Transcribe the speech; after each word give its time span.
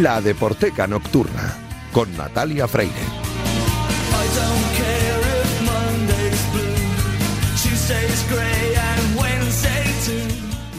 La 0.00 0.20
Deporteca 0.20 0.86
Nocturna 0.86 1.56
con 1.90 2.14
Natalia 2.14 2.68
Freire. 2.68 3.07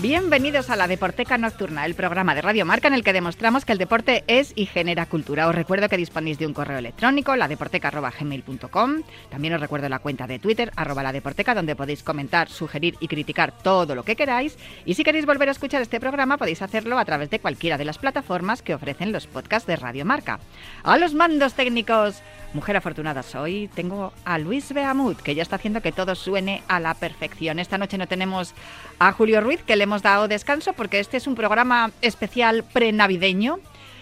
Bienvenidos 0.10 0.72
a 0.72 0.76
la 0.76 0.88
Deporteca 0.88 1.38
Nocturna, 1.38 1.86
el 1.86 1.94
programa 1.94 2.34
de 2.34 2.42
Radio 2.42 2.66
Marca 2.66 2.88
en 2.88 2.96
el 2.96 3.04
que 3.04 3.14
demostramos 3.14 3.64
que 3.64 3.74
el 3.74 3.78
deporte 3.78 4.24
es 4.26 4.54
y 4.56 4.66
genera 4.66 5.06
cultura. 5.06 5.48
Os 5.48 5.54
recuerdo 5.54 5.88
que 5.88 5.98
disponéis 5.98 6.40
de 6.40 6.48
un 6.48 6.54
correo 6.56 6.80
electrónico, 6.80 7.36
ladeporteca.gmail.com. 7.36 9.04
También 9.30 9.54
os 9.54 9.62
recuerdo 9.62 9.88
la 9.88 10.00
cuenta 10.00 10.26
de 10.26 10.40
Twitter, 10.40 10.72
arroba 10.76 11.14
donde 11.54 11.76
podéis 11.76 12.02
comentar, 12.02 12.50
sugerir 12.50 12.96
y 13.00 13.08
criticar 13.08 13.52
todo 13.52 13.94
lo 13.94 14.02
que 14.02 14.16
queráis. 14.16 14.58
Y 14.84 14.96
si 14.96 15.04
queréis 15.04 15.28
volver 15.28 15.50
a 15.50 15.52
escuchar 15.52 15.84
este 15.84 16.00
programa, 16.00 16.40
podéis 16.40 16.64
hacerlo 16.64 16.98
a 16.98 17.06
través 17.06 17.30
de 17.30 17.38
cualquiera 17.38 17.78
de 17.78 17.86
las 17.86 18.00
plataformas 18.00 18.64
que 18.64 18.74
ofrecen 18.74 19.12
los 19.12 19.28
podcasts 19.28 19.68
de 19.68 19.76
Radio 19.76 20.06
Marca. 20.06 20.40
A 20.82 20.98
los 20.98 21.14
mandos 21.14 21.54
técnicos, 21.54 22.24
Mujer 22.54 22.78
afortunada 22.78 23.22
soy. 23.22 23.70
Tengo 23.76 24.12
a 24.26 24.40
Luis 24.40 24.74
Beamut, 24.74 25.20
que 25.22 25.36
ya 25.36 25.44
está 25.44 25.58
haciendo 25.58 25.82
que 25.82 25.92
todo 25.92 26.16
suene 26.16 26.64
a 26.68 26.80
la 26.80 26.96
perfección. 26.96 27.60
Esta 27.60 27.78
noche 27.78 28.00
no 28.00 28.08
tenemos 28.08 28.56
a 28.98 29.12
Julio 29.12 29.40
Ruiz, 29.40 29.62
que 29.62 29.76
le 29.76 29.84
hemos 29.84 29.99
dado 30.02 30.28
descanso 30.28 30.74
porque 30.74 31.00
este 31.00 31.18
es 31.18 31.28
un 31.28 31.36
programa 31.36 31.92
especial 32.02 32.64
prenavideño. 32.64 33.60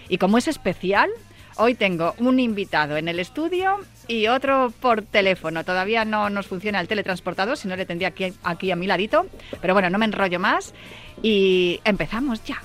Y 0.08 0.18
como 0.18 0.38
es 0.38 0.48
especial, 0.48 1.10
hoy 1.56 1.74
tengo 1.74 2.14
un 2.18 2.40
invitado 2.40 2.96
en 2.96 3.08
el 3.08 3.18
estudio 3.20 3.78
y 4.06 4.28
otro 4.28 4.72
por 4.80 5.02
teléfono. 5.02 5.64
Todavía 5.64 6.04
no 6.04 6.30
nos 6.30 6.46
funciona 6.46 6.80
el 6.80 6.88
teletransportador, 6.88 7.56
si 7.56 7.68
no 7.68 7.76
le 7.76 7.86
tendría 7.86 8.08
aquí, 8.08 8.32
aquí 8.42 8.70
a 8.70 8.76
mi 8.76 8.86
ladito. 8.86 9.26
Pero 9.60 9.74
bueno, 9.74 9.90
no 9.90 9.98
me 9.98 10.06
enrollo 10.06 10.38
más 10.38 10.74
y 11.22 11.80
empezamos 11.84 12.42
ya. 12.44 12.62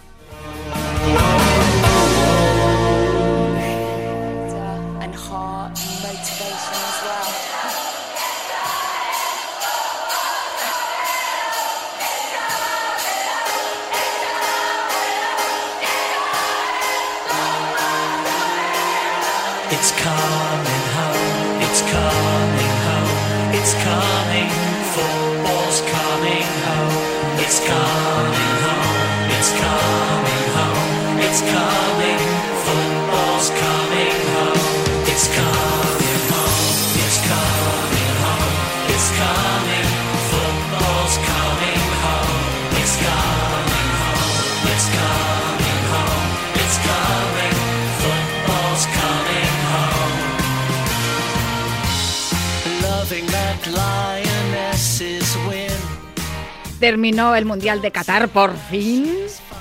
It's 19.84 19.92
coming 19.92 20.86
home, 20.96 21.62
it's 21.62 21.82
coming 21.82 22.76
home, 22.88 23.52
it's 23.52 23.74
coming, 23.84 24.50
football's 24.96 25.82
coming 25.82 26.48
home, 26.64 26.96
it's 27.44 27.60
coming 27.68 28.54
home, 28.64 29.28
it's 29.36 29.52
coming 29.60 30.44
home, 30.56 31.20
it's 31.20 31.42
coming, 31.42 31.73
Terminó 56.84 57.34
el 57.34 57.46
Mundial 57.46 57.82
de 57.82 57.92
Qatar 57.92 58.28
por 58.28 58.54
fin 58.70 59.10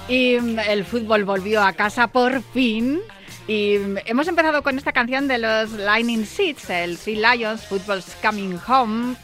y 0.09 0.35
el 0.35 0.85
fútbol 0.85 1.23
volvió 1.23 1.63
a 1.63 1.73
casa 1.73 2.09
por 2.09 2.43
fin. 2.43 2.99
Y 3.47 3.75
hemos 4.07 4.27
empezado 4.27 4.65
con 4.65 4.77
esta 4.77 4.91
canción 4.91 5.29
de 5.29 5.39
los 5.39 5.71
Lightning 5.71 6.27
Seeds, 6.27 6.69
el 6.71 6.99
Three 6.99 7.23
Lions, 7.23 7.65
Football's 7.65 8.17
Coming 8.21 8.59
Home. 8.67 9.15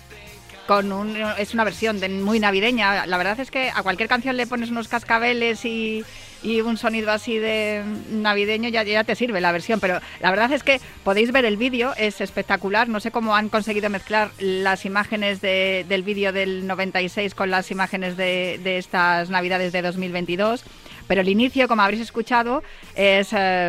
Con 0.68 0.92
un, 0.92 1.16
es 1.38 1.54
una 1.54 1.64
versión 1.64 2.00
muy 2.22 2.38
navideña. 2.38 3.04
La 3.04 3.16
verdad 3.16 3.40
es 3.40 3.50
que 3.50 3.68
a 3.74 3.82
cualquier 3.82 4.08
canción 4.08 4.36
le 4.36 4.46
pones 4.46 4.70
unos 4.70 4.86
cascabeles 4.86 5.64
y, 5.64 6.04
y 6.42 6.60
un 6.60 6.76
sonido 6.76 7.10
así 7.10 7.38
de 7.38 7.82
navideño, 8.10 8.68
ya, 8.68 8.82
ya 8.82 9.04
te 9.04 9.14
sirve 9.14 9.40
la 9.40 9.52
versión. 9.52 9.80
Pero 9.80 10.00
la 10.20 10.30
verdad 10.30 10.52
es 10.52 10.62
que 10.62 10.80
podéis 11.04 11.32
ver 11.32 11.44
el 11.44 11.56
vídeo, 11.56 11.92
es 11.96 12.20
espectacular. 12.20 12.88
No 12.88 13.00
sé 13.00 13.10
cómo 13.10 13.34
han 13.36 13.48
conseguido 13.48 13.90
mezclar 13.90 14.30
las 14.38 14.84
imágenes 14.84 15.40
de- 15.40 15.84
del 15.88 16.02
vídeo 16.02 16.32
del 16.32 16.66
96 16.66 17.34
con 17.34 17.50
las 17.50 17.70
imágenes 17.70 18.16
de, 18.16 18.60
de 18.62 18.78
estas 18.78 19.30
navidades 19.30 19.72
de 19.72 19.82
2022. 19.82 20.64
Pero 21.08 21.22
el 21.22 21.28
inicio, 21.30 21.68
como 21.68 21.82
habréis 21.82 22.02
escuchado, 22.02 22.62
es 22.94 23.30
eh, 23.32 23.68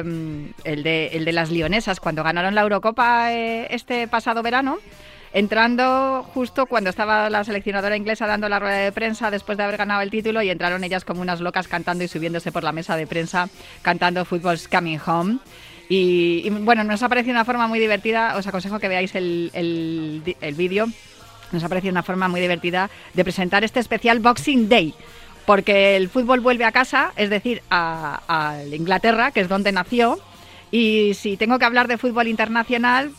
el, 0.64 0.84
de, 0.84 1.08
el 1.14 1.24
de 1.26 1.32
las 1.32 1.50
lionesas 1.52 2.00
cuando 2.00 2.22
ganaron 2.24 2.54
la 2.54 2.62
Eurocopa 2.62 3.34
eh, 3.34 3.68
este 3.70 4.08
pasado 4.10 4.44
verano 4.44 4.78
entrando 5.34 6.24
justo 6.34 6.66
cuando 6.66 6.90
estaba 6.90 7.30
la 7.30 7.44
seleccionadora 7.44 7.96
inglesa 7.96 8.28
dando 8.28 8.50
la 8.50 8.60
rueda 8.60 8.78
de 8.78 8.92
prensa 8.92 9.32
después 9.32 9.58
de 9.58 9.64
haber 9.64 9.78
ganado 9.78 10.02
el 10.02 10.10
título 10.10 10.42
y 10.42 10.50
entraron 10.50 10.84
ellas 10.84 11.06
como 11.06 11.22
unas 11.22 11.40
locas 11.40 11.68
cantando 11.68 12.04
y 12.04 12.08
subiéndose 12.08 12.52
por 12.52 12.64
la 12.64 12.72
mesa 12.72 12.96
de 12.96 13.08
prensa 13.08 13.50
cantando 13.82 14.26
Football's 14.26 14.68
Coming 14.68 15.00
Home. 15.06 15.40
Y, 15.92 16.48
bueno, 16.50 16.84
nos 16.84 17.02
ha 17.02 17.10
parecido 17.10 17.32
una 17.32 17.46
forma 17.46 17.68
muy 17.68 17.80
divertida, 17.80 18.38
os 18.38 18.46
aconsejo 18.46 18.78
que 18.78 18.88
veáis 18.88 19.16
el, 19.16 19.52
el 19.54 20.54
vídeo, 20.56 20.86
nos 21.52 21.64
ha 21.64 21.70
parecido 21.70 21.92
una 21.92 22.04
forma 22.04 22.28
muy 22.28 22.42
divertida 22.42 22.90
de 23.14 23.24
presentar 23.24 23.64
este 23.64 23.80
especial 23.80 24.20
Boxing 24.20 24.70
Day. 24.70 24.94
Porque 25.46 25.96
el 25.96 26.10
fútbol 26.10 26.42
vuelve 26.42 26.66
a 26.66 26.72
casa, 26.72 27.12
es 27.16 27.32
decir, 27.32 27.64
a, 27.72 28.22
a 28.28 28.64
Inglaterra, 28.66 29.32
que 29.32 29.40
es 29.40 29.50
donde 29.50 29.72
nació. 29.72 30.20
Y 30.70 31.16
si 31.16 31.38
tengo 31.38 31.58
que 31.58 31.66
hablar 31.66 31.88
de 31.88 31.98
fútbol 31.98 32.28
internacional, 32.28 33.12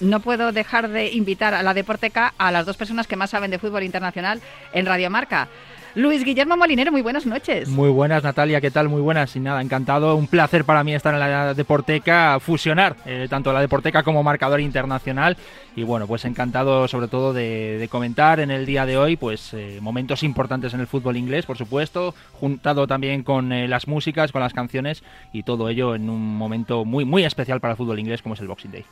no 0.00 0.20
puedo 0.20 0.52
dejar 0.52 0.88
de 0.88 1.12
invitar 1.12 1.54
a 1.54 1.62
la 1.62 1.74
Deporteca 1.74 2.34
a 2.38 2.50
las 2.50 2.66
dos 2.66 2.76
personas 2.76 3.06
que 3.06 3.16
más 3.16 3.30
saben 3.30 3.50
de 3.50 3.58
fútbol 3.58 3.82
internacional 3.82 4.40
en 4.72 4.86
Radio 4.86 5.10
Marca. 5.10 5.48
Luis 5.96 6.24
Guillermo 6.24 6.56
Molinero, 6.56 6.92
muy 6.92 7.02
buenas 7.02 7.26
noches. 7.26 7.68
Muy 7.68 7.90
buenas, 7.90 8.22
Natalia, 8.22 8.60
¿qué 8.60 8.70
tal? 8.70 8.88
Muy 8.88 9.00
buenas. 9.00 9.34
Y 9.34 9.40
nada, 9.40 9.60
encantado. 9.60 10.14
Un 10.14 10.28
placer 10.28 10.64
para 10.64 10.84
mí 10.84 10.94
estar 10.94 11.12
en 11.12 11.18
la 11.18 11.52
Deporteca, 11.52 12.38
fusionar 12.38 12.94
eh, 13.06 13.26
tanto 13.28 13.52
la 13.52 13.60
Deporteca 13.60 14.04
como 14.04 14.22
marcador 14.22 14.60
internacional. 14.60 15.36
Y 15.74 15.82
bueno, 15.82 16.06
pues 16.06 16.24
encantado 16.24 16.86
sobre 16.86 17.08
todo 17.08 17.32
de, 17.32 17.88
comentar 17.90 18.38
en 18.38 18.52
el 18.52 18.66
día 18.66 18.86
de 18.86 18.96
hoy, 18.96 19.16
pues 19.16 19.52
eh, 19.52 19.78
momentos 19.80 20.22
importantes 20.22 20.74
en 20.74 20.80
el 20.80 20.86
fútbol 20.86 21.16
inglés, 21.16 21.44
por 21.44 21.58
supuesto, 21.58 22.14
juntado 22.34 22.86
también 22.86 23.24
con 23.24 23.52
eh, 23.52 23.66
las 23.66 23.88
músicas, 23.88 24.30
con 24.30 24.42
las 24.42 24.52
canciones 24.52 25.02
y 25.32 25.42
todo 25.42 25.68
ello 25.68 25.96
en 25.96 26.08
un 26.08 26.36
momento 26.36 26.84
muy, 26.84 27.04
muy 27.04 27.24
especial 27.24 27.60
para 27.60 27.72
el 27.72 27.76
fútbol 27.76 27.98
inglés 27.98 28.22
como 28.22 28.34
es 28.34 28.40
el 28.40 28.48
Boxing 28.48 28.70
Day. 28.70 28.84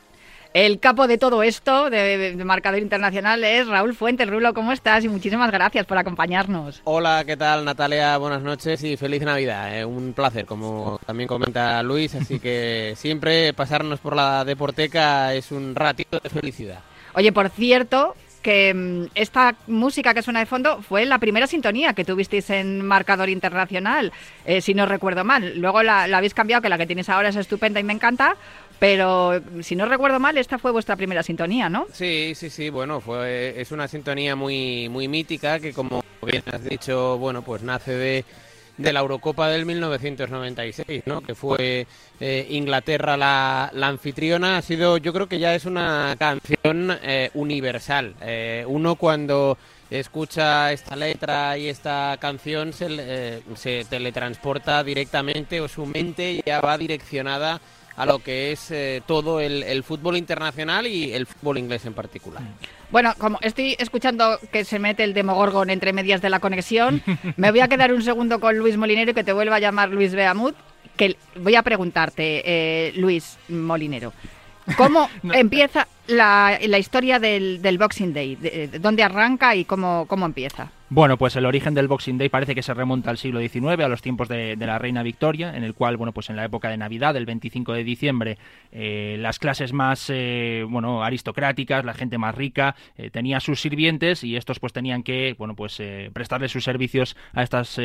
El 0.51 0.79
capo 0.79 1.05
de 1.07 1.19
todo 1.19 1.43
esto, 1.43 1.91
de, 1.91 2.35
de 2.35 2.43
marcador 2.43 2.79
internacional, 2.79 3.43
es 3.43 3.67
Raúl 3.67 3.93
Fuentes. 3.93 4.27
Rulo, 4.27 4.51
¿cómo 4.55 4.71
estás? 4.71 5.03
Y 5.03 5.07
muchísimas 5.07 5.51
gracias 5.51 5.85
por 5.85 5.99
acompañarnos. 5.99 6.81
Hola, 6.85 7.23
¿qué 7.23 7.37
tal 7.37 7.63
Natalia? 7.65 8.17
Buenas 8.17 8.41
noches 8.41 8.83
y 8.83 8.97
feliz 8.97 9.21
Navidad. 9.21 9.77
eh, 9.77 9.85
un 9.85 10.13
placer, 10.13 10.47
como 10.47 10.99
también 11.05 11.27
comenta 11.27 11.83
Luis, 11.83 12.15
así 12.15 12.39
que 12.39 12.93
siempre 12.97 13.53
pasarnos 13.53 13.99
por 13.99 14.15
la 14.15 14.43
Deporteca 14.43 15.35
es 15.35 15.51
un 15.51 15.75
ratito 15.75 16.19
de 16.19 16.29
felicidad. 16.29 16.79
Oye, 17.13 17.31
por 17.31 17.49
cierto, 17.49 18.15
que 18.41 18.73
mm, 18.73 19.11
esta 19.13 19.53
música 19.67 20.15
que 20.15 20.23
suena 20.23 20.39
de 20.39 20.45
fondo 20.47 20.81
fue 20.81 21.05
la 21.05 21.19
primera 21.19 21.45
sintonía 21.45 21.93
que 21.93 22.05
tuvisteis 22.05 22.49
en 22.49 22.83
Marcador 22.83 23.29
Internacional, 23.29 24.11
eh, 24.45 24.61
si 24.61 24.73
no 24.73 24.87
recuerdo 24.87 25.23
mal. 25.23 25.59
Luego 25.59 25.83
la, 25.83 26.07
la 26.07 26.17
habéis 26.17 26.33
cambiado, 26.33 26.63
que 26.63 26.69
la 26.69 26.77
que 26.79 26.87
tienes 26.87 27.07
ahora 27.07 27.29
es 27.29 27.35
estupenda 27.35 27.79
y 27.79 27.83
me 27.83 27.93
encanta, 27.93 28.35
pero 28.79 29.41
si 29.61 29.75
no 29.75 29.85
recuerdo 29.85 30.19
mal, 30.19 30.37
esta 30.37 30.57
fue 30.57 30.71
vuestra 30.71 30.95
primera 30.95 31.21
sintonía, 31.21 31.69
¿no? 31.69 31.85
Sí, 31.91 32.33
sí, 32.33 32.49
sí, 32.49 32.69
bueno, 32.69 33.01
fue, 33.01 33.59
es 33.59 33.71
una 33.71 33.87
sintonía 33.87 34.35
muy, 34.35 34.87
muy 34.89 35.07
mítica 35.09 35.59
que 35.59 35.73
como 35.73 36.01
bien 36.21 36.43
has 36.51 36.63
dicho, 36.63 37.17
bueno, 37.17 37.41
pues 37.41 37.61
nace 37.61 37.91
de, 37.91 38.25
de 38.77 38.93
la 38.93 39.01
Eurocopa 39.01 39.49
del 39.49 39.65
1996, 39.65 41.03
¿no? 41.05 41.19
Que 41.21 41.35
fue 41.35 41.85
eh, 42.21 42.47
Inglaterra 42.51 43.17
la, 43.17 43.69
la 43.73 43.87
anfitriona. 43.87 44.57
Ha 44.57 44.61
sido, 44.61 44.97
yo 44.97 45.11
creo 45.11 45.27
que 45.27 45.39
ya 45.39 45.53
es 45.53 45.65
una 45.65 46.15
canción 46.17 46.97
eh, 47.03 47.31
universal. 47.33 48.15
Eh, 48.21 48.63
uno 48.65 48.95
cuando 48.95 49.57
escucha 49.89 50.71
esta 50.71 50.95
letra 50.95 51.57
y 51.57 51.67
esta 51.67 52.15
canción 52.21 52.71
se, 52.71 53.41
se 53.55 53.85
teletransporta 53.89 54.83
directamente 54.83 55.59
o 55.59 55.67
su 55.67 55.85
mente 55.85 56.41
ya 56.45 56.61
va 56.61 56.77
direccionada 56.77 57.59
a 57.99 58.05
lo 58.05 58.19
que 58.19 58.51
es 58.53 58.71
eh, 58.71 59.01
todo 59.05 59.39
el, 59.41 59.61
el 59.63 59.83
fútbol 59.83 60.15
internacional 60.17 60.87
y 60.87 61.13
el 61.13 61.25
fútbol 61.27 61.57
inglés 61.57 61.85
en 61.85 61.93
particular. 61.93 62.41
Bueno, 62.91 63.13
como 63.17 63.37
estoy 63.41 63.75
escuchando 63.77 64.39
que 64.51 64.63
se 64.65 64.79
mete 64.79 65.03
el 65.03 65.13
Demogorgon 65.13 65.69
entre 65.69 65.93
medias 65.93 66.21
de 66.21 66.29
la 66.29 66.39
conexión, 66.39 67.03
me 67.37 67.51
voy 67.51 67.59
a 67.59 67.67
quedar 67.67 67.93
un 67.93 68.01
segundo 68.01 68.39
con 68.39 68.57
Luis 68.57 68.77
Molinero 68.77 69.11
y 69.11 69.13
que 69.13 69.23
te 69.23 69.33
vuelva 69.33 69.57
a 69.57 69.59
llamar 69.59 69.89
Luis 69.89 70.13
Beamut, 70.13 70.55
que 70.97 71.17
voy 71.35 71.55
a 71.55 71.61
preguntarte, 71.63 72.41
eh, 72.45 72.93
Luis 72.95 73.37
Molinero, 73.49 74.13
¿cómo 74.77 75.09
empieza 75.33 75.87
la, 76.07 76.57
la 76.67 76.77
historia 76.79 77.19
del, 77.19 77.61
del 77.61 77.77
Boxing 77.77 78.13
Day? 78.13 78.35
De- 78.37 78.67
de 78.69 78.79
¿Dónde 78.79 79.03
arranca 79.03 79.55
y 79.55 79.65
cómo, 79.65 80.05
cómo 80.07 80.25
empieza? 80.25 80.71
Bueno, 80.91 81.19
pues 81.19 81.35
el 81.35 81.45
origen 81.45 81.75
del 81.75 81.87
Boxing 81.87 82.17
Day 82.17 82.29
parece 82.29 82.55
que 82.55 82.63
se 82.63 82.73
remonta 82.73 83.11
al 83.11 83.19
siglo 83.19 83.39
XIX, 83.39 83.79
a 83.83 83.87
los 83.87 84.01
tiempos 84.01 84.27
de, 84.27 84.55
la 84.55 84.79
reina 84.79 85.03
Victoria, 85.03 85.55
en 85.55 85.63
el 85.63 85.75
cual, 85.75 85.97
bueno, 85.97 86.13
pues 86.13 86.31
en 86.31 86.35
la 86.35 86.45
época 86.45 86.69
de 86.69 86.77
Navidad, 86.77 87.15
el 87.15 87.27
25 87.27 87.73
de 87.73 87.83
diciembre, 87.83 88.39
eh, 88.71 89.15
las 89.19 89.37
clases 89.37 89.71
más, 89.71 90.09
eh, 90.09 90.65
bueno, 90.67 91.03
aristocráticas, 91.03 91.85
la 91.85 91.93
gente 91.93 92.17
más 92.17 92.33
rica, 92.33 92.75
eh, 92.97 93.11
tenía 93.11 93.39
sus 93.39 93.61
sirvientes 93.61 94.23
y 94.23 94.35
estos 94.35 94.59
pues 94.59 94.73
tenían 94.73 95.03
que, 95.03 95.35
bueno, 95.37 95.55
pues 95.55 95.79
prestarle 96.11 96.49
sus 96.49 96.63
servicios 96.63 97.15
a 97.33 97.43
estas 97.43 97.79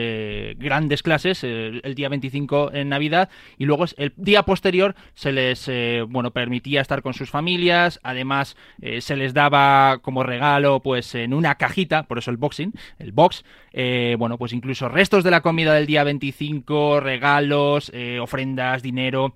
grandes 0.56 1.02
clases 1.02 1.44
el 1.44 1.94
día 1.94 2.08
25 2.08 2.72
en 2.72 2.88
Navidad 2.88 3.28
y 3.58 3.66
luego 3.66 3.84
el 3.98 4.14
día 4.16 4.44
posterior 4.44 4.94
se 5.14 5.32
les, 5.32 5.70
bueno, 6.08 6.30
permitía 6.30 6.80
estar 6.80 7.02
con 7.02 7.12
sus 7.12 7.28
familias, 7.30 8.00
además 8.02 8.56
se 8.98 9.16
les 9.16 9.34
daba 9.34 9.98
como 9.98 10.22
regalo, 10.22 10.80
pues 10.80 11.14
en 11.14 11.34
una 11.34 11.56
cajita, 11.56 12.04
por 12.04 12.18
eso 12.18 12.30
el 12.30 12.36
boxing, 12.38 12.72
el 12.98 13.12
box, 13.12 13.44
eh, 13.72 14.16
bueno, 14.18 14.38
pues 14.38 14.52
incluso 14.52 14.88
restos 14.88 15.24
de 15.24 15.30
la 15.30 15.40
comida 15.40 15.74
del 15.74 15.86
día 15.86 16.04
25, 16.04 17.00
regalos, 17.00 17.90
eh, 17.94 18.18
ofrendas, 18.20 18.82
dinero. 18.82 19.34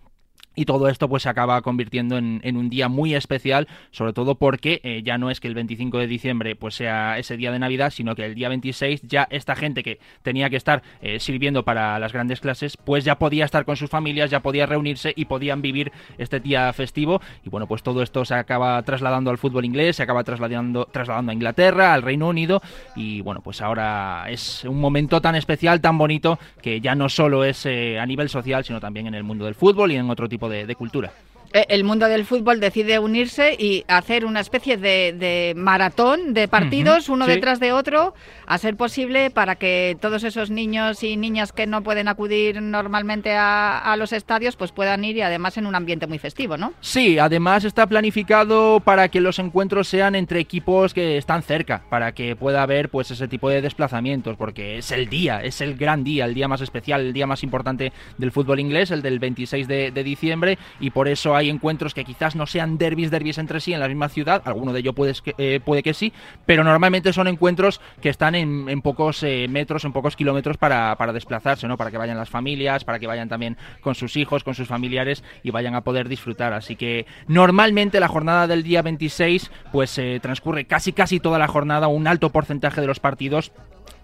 Y 0.58 0.64
todo 0.64 0.88
esto 0.88 1.08
pues 1.08 1.22
se 1.22 1.28
acaba 1.28 1.62
convirtiendo 1.62 2.18
en, 2.18 2.40
en 2.42 2.56
un 2.56 2.68
día 2.68 2.88
muy 2.88 3.14
especial, 3.14 3.68
sobre 3.92 4.12
todo 4.12 4.34
porque 4.34 4.80
eh, 4.82 5.02
ya 5.04 5.16
no 5.16 5.30
es 5.30 5.38
que 5.38 5.46
el 5.46 5.54
25 5.54 5.98
de 5.98 6.08
diciembre 6.08 6.56
pues 6.56 6.74
sea 6.74 7.16
ese 7.16 7.36
día 7.36 7.52
de 7.52 7.60
Navidad, 7.60 7.90
sino 7.90 8.16
que 8.16 8.24
el 8.24 8.34
día 8.34 8.48
26 8.48 9.02
ya 9.02 9.28
esta 9.30 9.54
gente 9.54 9.84
que 9.84 10.00
tenía 10.22 10.50
que 10.50 10.56
estar 10.56 10.82
eh, 11.00 11.20
sirviendo 11.20 11.64
para 11.64 11.98
las 12.00 12.12
grandes 12.12 12.40
clases, 12.40 12.76
pues 12.76 13.04
ya 13.04 13.20
podía 13.20 13.44
estar 13.44 13.64
con 13.64 13.76
sus 13.76 13.88
familias, 13.88 14.32
ya 14.32 14.40
podía 14.40 14.66
reunirse 14.66 15.12
y 15.14 15.26
podían 15.26 15.62
vivir 15.62 15.92
este 16.18 16.40
día 16.40 16.72
festivo. 16.72 17.20
Y 17.44 17.50
bueno, 17.50 17.68
pues 17.68 17.84
todo 17.84 18.02
esto 18.02 18.24
se 18.24 18.34
acaba 18.34 18.82
trasladando 18.82 19.30
al 19.30 19.38
fútbol 19.38 19.64
inglés, 19.64 19.94
se 19.94 20.02
acaba 20.02 20.24
trasladando, 20.24 20.86
trasladando 20.86 21.30
a 21.30 21.34
Inglaterra, 21.34 21.94
al 21.94 22.02
Reino 22.02 22.26
Unido. 22.26 22.62
Y 22.96 23.20
bueno, 23.20 23.42
pues 23.42 23.62
ahora 23.62 24.24
es 24.28 24.64
un 24.64 24.80
momento 24.80 25.20
tan 25.20 25.36
especial, 25.36 25.80
tan 25.80 25.98
bonito, 25.98 26.36
que 26.60 26.80
ya 26.80 26.96
no 26.96 27.08
solo 27.08 27.44
es 27.44 27.64
eh, 27.64 28.00
a 28.00 28.06
nivel 28.06 28.28
social, 28.28 28.64
sino 28.64 28.80
también 28.80 29.06
en 29.06 29.14
el 29.14 29.22
mundo 29.22 29.44
del 29.44 29.54
fútbol 29.54 29.92
y 29.92 29.96
en 29.96 30.10
otro 30.10 30.28
tipo 30.28 30.47
de, 30.47 30.47
de 30.48 30.74
cultura. 30.74 31.12
Eh, 31.52 31.66
El 31.68 31.84
mundo 31.84 32.06
del 32.06 32.24
fútbol 32.24 32.60
decide 32.60 32.98
unirse 32.98 33.54
y 33.58 33.84
hacer 33.88 34.24
una 34.24 34.40
especie 34.40 34.76
de, 34.76 35.12
de 35.12 35.54
maratón 35.56 36.34
de 36.34 36.48
partidos, 36.48 37.08
uno 37.08 37.24
sí. 37.24 37.32
detrás 37.32 37.60
de 37.60 37.72
otro, 37.72 38.14
a 38.46 38.58
ser 38.58 38.76
posible 38.76 39.30
para 39.30 39.56
que 39.56 39.96
todos 40.00 40.24
esos 40.24 40.50
niños 40.50 41.02
y 41.02 41.16
niñas 41.16 41.52
que 41.52 41.66
no 41.66 41.82
pueden 41.82 42.08
acudir 42.08 42.60
normalmente 42.60 43.34
a, 43.34 43.78
a 43.78 43.96
los 43.96 44.12
estadios, 44.12 44.56
pues 44.56 44.72
puedan 44.72 45.04
ir 45.04 45.16
y 45.16 45.22
además 45.22 45.56
en 45.56 45.66
un 45.66 45.74
ambiente 45.74 46.06
muy 46.06 46.18
festivo, 46.18 46.56
¿no? 46.56 46.72
Sí, 46.80 47.18
además 47.18 47.64
está 47.64 47.86
planificado 47.86 48.80
para 48.80 49.08
que 49.08 49.20
los 49.20 49.38
encuentros 49.38 49.88
sean 49.88 50.14
entre 50.14 50.40
equipos 50.40 50.92
que 50.94 51.16
están 51.16 51.42
cerca, 51.42 51.82
para 51.88 52.12
que 52.12 52.36
pueda 52.36 52.62
haber 52.62 52.88
pues 52.90 53.10
ese 53.10 53.28
tipo 53.28 53.48
de 53.48 53.62
desplazamientos, 53.62 54.36
porque 54.36 54.78
es 54.78 54.92
el 54.92 55.08
día, 55.08 55.42
es 55.42 55.60
el 55.60 55.76
gran 55.76 56.04
día, 56.04 56.24
el 56.24 56.34
día 56.34 56.48
más 56.48 56.60
especial, 56.60 57.00
el 57.00 57.12
día 57.12 57.26
más 57.26 57.42
importante 57.42 57.92
del 58.18 58.32
fútbol 58.32 58.60
inglés, 58.60 58.90
el 58.90 59.02
del 59.02 59.18
26 59.18 59.66
de, 59.66 59.90
de 59.90 60.04
diciembre, 60.04 60.58
y 60.80 60.90
por 60.90 61.08
eso 61.08 61.34
hay 61.38 61.50
encuentros 61.50 61.94
que 61.94 62.04
quizás 62.04 62.36
no 62.36 62.46
sean 62.46 62.78
derbis, 62.78 63.10
derbis 63.10 63.38
entre 63.38 63.60
sí 63.60 63.72
en 63.72 63.80
la 63.80 63.88
misma 63.88 64.08
ciudad, 64.08 64.42
alguno 64.44 64.72
de 64.72 64.80
ellos 64.80 64.94
puede 64.94 65.14
eh, 65.38 65.60
puede 65.64 65.82
que 65.82 65.94
sí, 65.94 66.12
pero 66.46 66.64
normalmente 66.64 67.12
son 67.12 67.28
encuentros 67.28 67.80
que 68.00 68.08
están 68.08 68.34
en, 68.34 68.68
en 68.68 68.82
pocos 68.82 69.22
eh, 69.22 69.46
metros, 69.48 69.84
en 69.84 69.92
pocos 69.92 70.16
kilómetros 70.16 70.56
para, 70.56 70.94
para 70.96 71.12
desplazarse, 71.12 71.66
¿no? 71.66 71.76
Para 71.76 71.90
que 71.90 71.98
vayan 71.98 72.16
las 72.16 72.28
familias, 72.28 72.84
para 72.84 72.98
que 72.98 73.06
vayan 73.06 73.28
también 73.28 73.56
con 73.80 73.94
sus 73.94 74.16
hijos, 74.16 74.44
con 74.44 74.54
sus 74.54 74.68
familiares 74.68 75.24
y 75.42 75.50
vayan 75.50 75.74
a 75.74 75.82
poder 75.82 76.08
disfrutar. 76.08 76.52
Así 76.52 76.76
que 76.76 77.06
normalmente 77.26 78.00
la 78.00 78.08
jornada 78.08 78.46
del 78.46 78.62
día 78.62 78.82
26 78.82 79.50
pues 79.72 79.98
eh, 79.98 80.18
transcurre 80.20 80.66
casi 80.66 80.92
casi 80.92 81.20
toda 81.20 81.38
la 81.38 81.48
jornada, 81.48 81.88
un 81.88 82.06
alto 82.06 82.30
porcentaje 82.30 82.80
de 82.80 82.86
los 82.86 83.00
partidos 83.00 83.52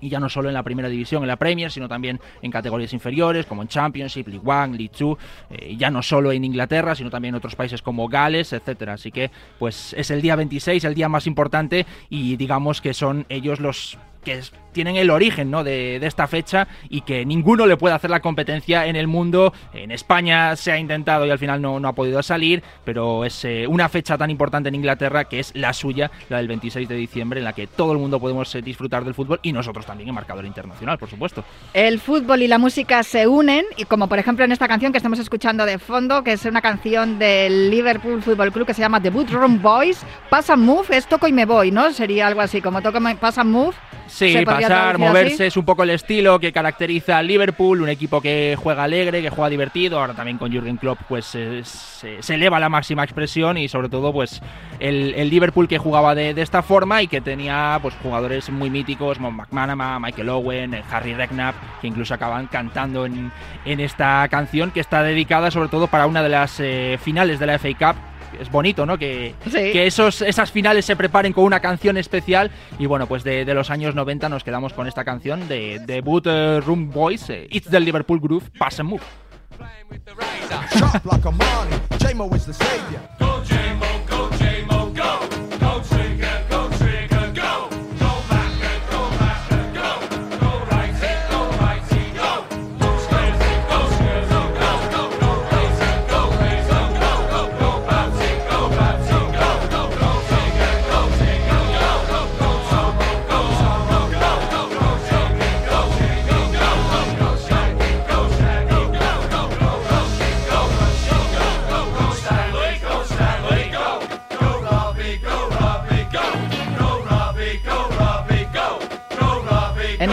y 0.04 0.10
ya 0.10 0.20
no 0.20 0.28
solo 0.28 0.48
en 0.48 0.54
la 0.54 0.62
primera 0.62 0.88
división, 0.88 1.22
en 1.22 1.28
la 1.28 1.36
Premier, 1.36 1.70
sino 1.70 1.88
también 1.88 2.20
en 2.42 2.50
categorías 2.50 2.92
inferiores, 2.92 3.46
como 3.46 3.62
en 3.62 3.68
Championship, 3.68 4.28
League 4.28 4.42
One, 4.44 4.76
League 4.76 4.92
Two, 4.96 5.16
eh, 5.50 5.74
ya 5.76 5.90
no 5.90 6.02
solo 6.02 6.30
en 6.30 6.44
Inglaterra, 6.44 6.94
sino 6.94 7.08
también 7.08 7.34
en 7.34 7.38
otros 7.38 7.56
países 7.56 7.80
como 7.80 8.06
Gales, 8.06 8.52
etcétera. 8.52 8.94
Así 8.94 9.10
que, 9.10 9.30
pues 9.58 9.94
es 9.96 10.10
el 10.10 10.20
día 10.20 10.36
26, 10.36 10.84
el 10.84 10.94
día 10.94 11.08
más 11.08 11.26
importante, 11.26 11.86
y 12.10 12.36
digamos 12.36 12.82
que 12.82 12.92
son 12.92 13.24
ellos 13.30 13.60
los 13.60 13.98
que 14.24 14.40
tienen 14.72 14.96
el 14.96 15.10
origen 15.10 15.50
¿no? 15.50 15.64
de, 15.64 15.96
esta 16.04 16.26
fecha 16.26 16.68
y 16.90 17.02
que 17.02 17.24
ninguno 17.24 17.64
le 17.66 17.76
puede 17.76 17.94
hacer 17.94 18.10
la 18.10 18.20
competencia 18.20 18.86
en 18.86 18.96
el 18.96 19.06
mundo. 19.06 19.54
En 19.72 19.90
España 19.90 20.56
se 20.56 20.72
ha 20.72 20.78
intentado 20.78 21.24
y 21.24 21.30
al 21.30 21.38
final 21.38 21.62
no, 21.62 21.80
no 21.80 21.88
ha 21.88 21.94
podido 21.94 22.22
salir, 22.22 22.62
pero 22.84 23.24
es 23.24 23.44
eh, 23.44 23.66
una 23.66 23.88
fecha 23.88 24.18
tan 24.18 24.30
importante 24.30 24.68
en 24.68 24.74
Inglaterra 24.74 25.24
que 25.24 25.38
es 25.38 25.54
la 25.54 25.72
suya, 25.72 26.10
la 26.28 26.38
del 26.38 26.48
26 26.48 26.88
de 26.88 26.96
diciembre, 26.96 27.38
en 27.38 27.44
la 27.44 27.52
que 27.52 27.66
todo 27.66 27.92
el 27.92 27.98
mundo 27.98 28.20
podemos 28.20 28.52
eh, 28.54 28.62
disfrutar 28.62 29.04
del 29.04 29.14
fútbol 29.14 29.40
y 29.42 29.52
nosotros 29.52 29.86
también 29.86 30.08
en 30.08 30.14
marcador 30.14 30.44
internacional, 30.44 30.98
por 30.98 31.08
supuesto. 31.08 31.44
El 31.72 32.00
fútbol 32.00 32.42
y 32.42 32.48
la 32.48 32.58
música 32.58 33.02
se 33.04 33.26
unen, 33.26 33.64
y 33.76 33.84
como 33.84 34.08
por 34.08 34.18
ejemplo 34.18 34.44
en 34.44 34.52
esta 34.52 34.66
canción 34.66 34.92
que 34.92 34.98
estamos 34.98 35.20
escuchando 35.20 35.64
de 35.64 35.78
fondo, 35.78 36.24
que 36.24 36.32
es 36.32 36.44
una 36.44 36.60
canción 36.60 37.18
del 37.18 37.70
Liverpool 37.70 38.22
Football 38.22 38.52
Club 38.52 38.66
que 38.66 38.74
se 38.74 38.82
llama 38.82 39.00
The 39.00 39.10
Boot 39.10 39.30
Room 39.30 39.62
Boys, 39.62 40.04
Pasa 40.30 40.56
Move 40.56 40.96
es 40.96 41.06
toco 41.06 41.28
y 41.28 41.32
me 41.32 41.44
voy, 41.44 41.70
¿no? 41.70 41.92
Sería 41.92 42.26
algo 42.26 42.40
así, 42.40 42.60
como 42.60 42.82
toco 42.82 42.98
y 43.08 43.14
pasa 43.14 43.44
Move. 43.44 43.74
Sí, 44.14 44.32
¿Se 44.32 44.44
podría 44.44 44.68
pasar, 44.68 44.98
moverse 44.98 45.34
así? 45.34 45.44
es 45.44 45.56
un 45.56 45.64
poco 45.64 45.82
el 45.82 45.90
estilo 45.90 46.38
que 46.38 46.52
caracteriza 46.52 47.18
al 47.18 47.26
Liverpool, 47.26 47.82
un 47.82 47.88
equipo 47.88 48.20
que 48.20 48.56
juega 48.56 48.84
alegre, 48.84 49.20
que 49.22 49.28
juega 49.28 49.48
divertido. 49.48 49.98
Ahora 49.98 50.14
también 50.14 50.38
con 50.38 50.52
Jürgen 50.52 50.76
Klopp 50.76 51.00
pues 51.08 51.34
eh, 51.34 51.62
se, 51.64 52.22
se 52.22 52.34
eleva 52.34 52.60
la 52.60 52.68
máxima 52.68 53.02
expresión 53.02 53.58
y 53.58 53.66
sobre 53.66 53.88
todo 53.88 54.12
pues 54.12 54.40
el, 54.78 55.14
el 55.16 55.30
Liverpool 55.30 55.66
que 55.66 55.78
jugaba 55.78 56.14
de, 56.14 56.32
de 56.32 56.42
esta 56.42 56.62
forma 56.62 57.02
y 57.02 57.08
que 57.08 57.20
tenía 57.20 57.76
pues 57.82 57.96
jugadores 58.04 58.50
muy 58.50 58.70
míticos 58.70 59.18
como 59.18 59.32
McManaman, 59.32 60.00
Michael 60.00 60.28
Owen, 60.28 60.74
eh, 60.74 60.84
Harry 60.92 61.14
Redknapp, 61.14 61.56
que 61.80 61.88
incluso 61.88 62.14
acaban 62.14 62.46
cantando 62.46 63.06
en, 63.06 63.32
en 63.64 63.80
esta 63.80 64.28
canción 64.28 64.70
que 64.70 64.78
está 64.78 65.02
dedicada 65.02 65.50
sobre 65.50 65.68
todo 65.68 65.88
para 65.88 66.06
una 66.06 66.22
de 66.22 66.28
las 66.28 66.60
eh, 66.60 67.00
finales 67.02 67.40
de 67.40 67.46
la 67.46 67.58
FA 67.58 67.70
Cup. 67.76 68.13
Es 68.40 68.50
bonito, 68.50 68.86
¿no? 68.86 68.98
Que, 68.98 69.34
Sí. 69.44 69.50
que 69.72 69.86
esos, 69.86 70.22
esas 70.22 70.50
finales 70.50 70.84
se 70.84 70.96
preparen 70.96 71.32
con 71.32 71.44
una 71.44 71.60
canción 71.60 71.96
especial. 71.96 72.50
Y 72.78 72.86
bueno, 72.86 73.06
pues 73.06 73.24
de, 73.24 73.44
de 73.44 73.54
los 73.54 73.70
años 73.70 73.94
90 73.94 74.28
nos 74.28 74.44
quedamos 74.44 74.72
con 74.72 74.86
esta 74.86 75.04
canción 75.04 75.48
de, 75.48 76.02
Boot 76.04 76.26
eh, 76.26 76.60
Room 76.60 76.90
Boys, 76.90 77.28
eh, 77.30 77.46
It's 77.50 77.68
the 77.70 77.80
Liverpool 77.80 78.20
Groove, 78.20 78.50
Pass 78.58 78.80
and 78.80 78.90
Move. 78.90 79.02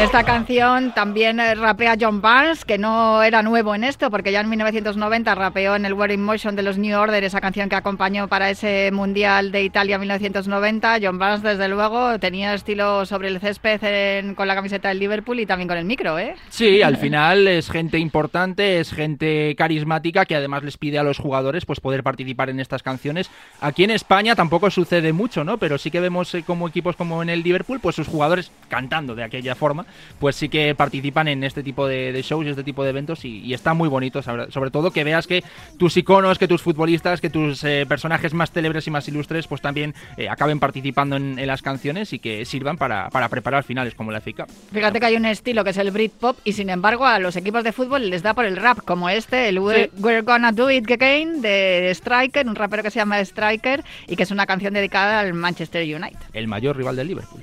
Esta 0.04 0.24
canción 0.24 0.94
también 0.94 1.40
eh, 1.40 1.54
rapea 1.54 1.96
John 2.00 2.22
Barnes, 2.22 2.66
que 2.66 2.80
no 2.80 3.22
era 3.22 3.44
nuevo 3.44 3.76
en 3.76 3.84
esto, 3.84 4.10
porque 4.10 4.32
ya 4.32 4.42
en 4.42 4.50
1990 4.50 5.36
rapeó 5.36 5.76
en 5.76 5.86
el 5.86 5.94
We're 5.94 6.14
in 6.14 6.24
Motion 6.24 6.56
de 6.56 6.64
los 6.64 6.80
New 6.80 6.98
Order, 6.98 7.24
esa 7.24 7.40
canción 7.40 7.70
que 7.70 7.76
acompañó 7.76 8.28
para 8.28 8.50
ese 8.50 8.90
Mundial 8.92 9.52
de 9.52 9.64
Italia 9.64 10.00
1990. 10.00 10.98
John 11.04 11.20
Barnes, 11.20 11.44
desde 11.44 11.68
luego, 11.68 12.18
tenía 12.18 12.56
estilo 12.56 13.06
sobre 13.06 13.28
el 13.28 13.40
césped 13.40 14.34
con 14.34 14.48
la 14.48 14.56
camiseta 14.56 14.90
del 14.90 14.98
Liverpool 14.98 15.40
y 15.40 15.46
también 15.46 15.68
con 15.68 15.78
el 15.78 15.86
micro, 15.86 16.18
¿eh? 16.18 16.36
Sí, 16.50 16.82
al 16.82 16.98
final 16.98 17.48
es 17.48 17.70
gente 17.70 18.00
importante, 18.00 18.80
es 18.80 18.92
gente 18.92 19.56
carismática 19.56 20.26
que 20.26 20.36
además 20.36 20.64
les 20.64 20.78
pide 20.78 20.98
a 20.98 21.04
los 21.04 21.20
jugadores 21.20 21.66
pues 21.66 21.80
poder 21.80 22.02
participar 22.02 22.50
en 22.50 22.60
estas 22.60 22.82
canciones. 22.82 23.30
Aquí 23.60 23.84
en 23.84 23.92
España 23.92 24.36
tampoco 24.36 24.72
sucede 24.72 25.14
mucho, 25.14 25.44
¿no? 25.44 25.58
Pero 25.58 25.78
sí 25.78 25.92
que 25.92 26.00
vemos 26.00 26.34
eh, 26.34 26.44
como 26.44 26.68
equipos 26.68 26.96
como 26.96 27.22
en 27.22 27.30
el 27.30 27.44
Liverpool, 27.44 27.80
pues 27.80 27.96
sus 27.96 28.08
jugadores 28.08 28.52
cantando 28.68 29.14
de 29.14 29.24
aquella 29.24 29.54
forma, 29.54 29.86
pues 30.20 30.36
sí 30.36 30.50
que 30.50 30.74
participan 30.76 31.28
en 31.28 31.44
este 31.44 31.64
tipo 31.64 31.88
de, 31.88 32.12
de 32.12 32.22
shows 32.22 32.46
y 32.46 32.50
este 32.50 32.64
tipo 32.64 32.84
de 32.84 32.92
eventos 32.92 33.26
y, 33.26 33.40
y 33.40 33.54
está 33.54 33.74
muy 33.74 33.90
bonito, 33.90 34.22
sobre, 34.22 34.52
sobre 34.52 34.72
todo 34.72 34.92
que 34.92 35.04
veas 35.04 35.28
que 35.28 35.44
tus 35.78 35.98
iconos, 35.98 36.40
que 36.40 36.48
tus 36.48 36.62
futbolistas, 36.62 37.22
que 37.22 37.30
tus 37.30 37.64
eh, 37.64 37.86
personajes 37.88 38.34
más 38.34 38.52
célebres 38.52 38.88
y 38.88 38.92
más 38.92 39.08
ilustres, 39.08 39.48
pues 39.48 39.62
también 39.62 39.94
eh, 40.18 40.30
acaben 40.30 40.60
participando 40.60 41.16
en, 41.16 41.38
en 41.38 41.48
las 41.48 41.62
canciones 41.62 42.14
y 42.14 42.20
que 42.20 42.46
sirvan 42.46 42.78
para, 42.78 43.10
para 43.10 43.30
preparar 43.30 43.64
finales 43.64 43.94
como 43.94 44.12
la 44.12 44.22
Cup. 44.22 44.48
Fíjate 44.72 45.00
que 45.00 45.06
hay 45.06 45.16
un 45.16 45.26
estilo 45.26 45.64
que 45.64 45.72
es 45.72 45.78
el 45.78 45.92
Britpop 45.92 46.38
y 46.44 46.54
sin 46.54 46.70
embargo 46.70 47.06
a 47.06 47.20
los 47.20 47.36
equipos 47.36 47.64
de 47.64 47.72
fútbol 47.72 48.10
les 48.10 48.22
da 48.24 48.34
por 48.34 48.46
el 48.46 48.56
rap, 48.56 48.80
como 48.86 49.10
este, 49.10 49.50
el 49.50 49.60
We're, 49.60 49.86
Sí. 49.86 50.02
We're 50.02 50.22
Gonna 50.22 50.52
Do 50.52 50.70
It 50.70 50.90
Again 50.90 51.42
de 51.42 51.90
Striker, 51.92 52.48
un 52.48 52.56
rapero 52.56 52.84
que 52.84 52.92
se 52.92 53.00
llama 53.00 53.20
Striker 53.20 53.84
y 54.08 54.16
que 54.16 54.24
es 54.24 54.32
una 54.32 54.46
canción 54.46 54.74
dedicada 54.74 55.20
al 55.20 55.34
Manchester 55.34 55.84
United. 55.84 56.20
El 56.34 56.48
mayor 56.48 56.78
rival 56.78 56.96
del 56.96 57.08
Liverpool. 57.08 57.41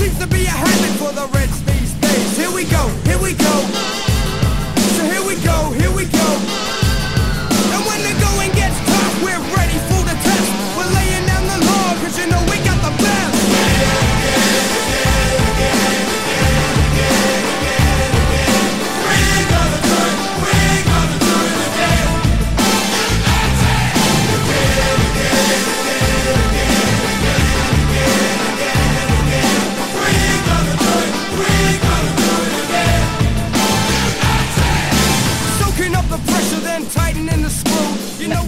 See 0.00 0.06
Seems 0.06 0.18
to 0.20 0.26
be 0.28 0.46
a 0.46 0.56
habit 0.64 0.96
for 0.96 1.12
the 1.12 1.28
Reds 1.36 1.60
these 1.68 1.92
days. 2.00 2.34
Here 2.34 2.48
we 2.48 2.64
go, 2.64 2.88
here 3.04 3.20
we 3.20 3.34
go. 3.36 3.54
So 4.96 5.04
here 5.04 5.20
we 5.28 5.36
go, 5.44 5.76
here 5.76 5.92
we 5.92 6.08
go. 6.08 6.28
And 7.68 7.80
when 7.84 8.00
the 8.08 8.16
going 8.16 8.48
gets 8.56 8.80
tough, 8.80 9.14
we're 9.20 9.44
ready 9.52 9.76
for 9.92 10.00
the 10.08 10.16
test. 10.24 10.48
We're 10.72 10.88
laying 10.96 11.26
down 11.28 11.44
the 11.52 11.60
law, 11.68 11.88
cause 12.00 12.16
you 12.16 12.26
know 12.32 12.40
we 12.48 12.56
got 12.64 12.69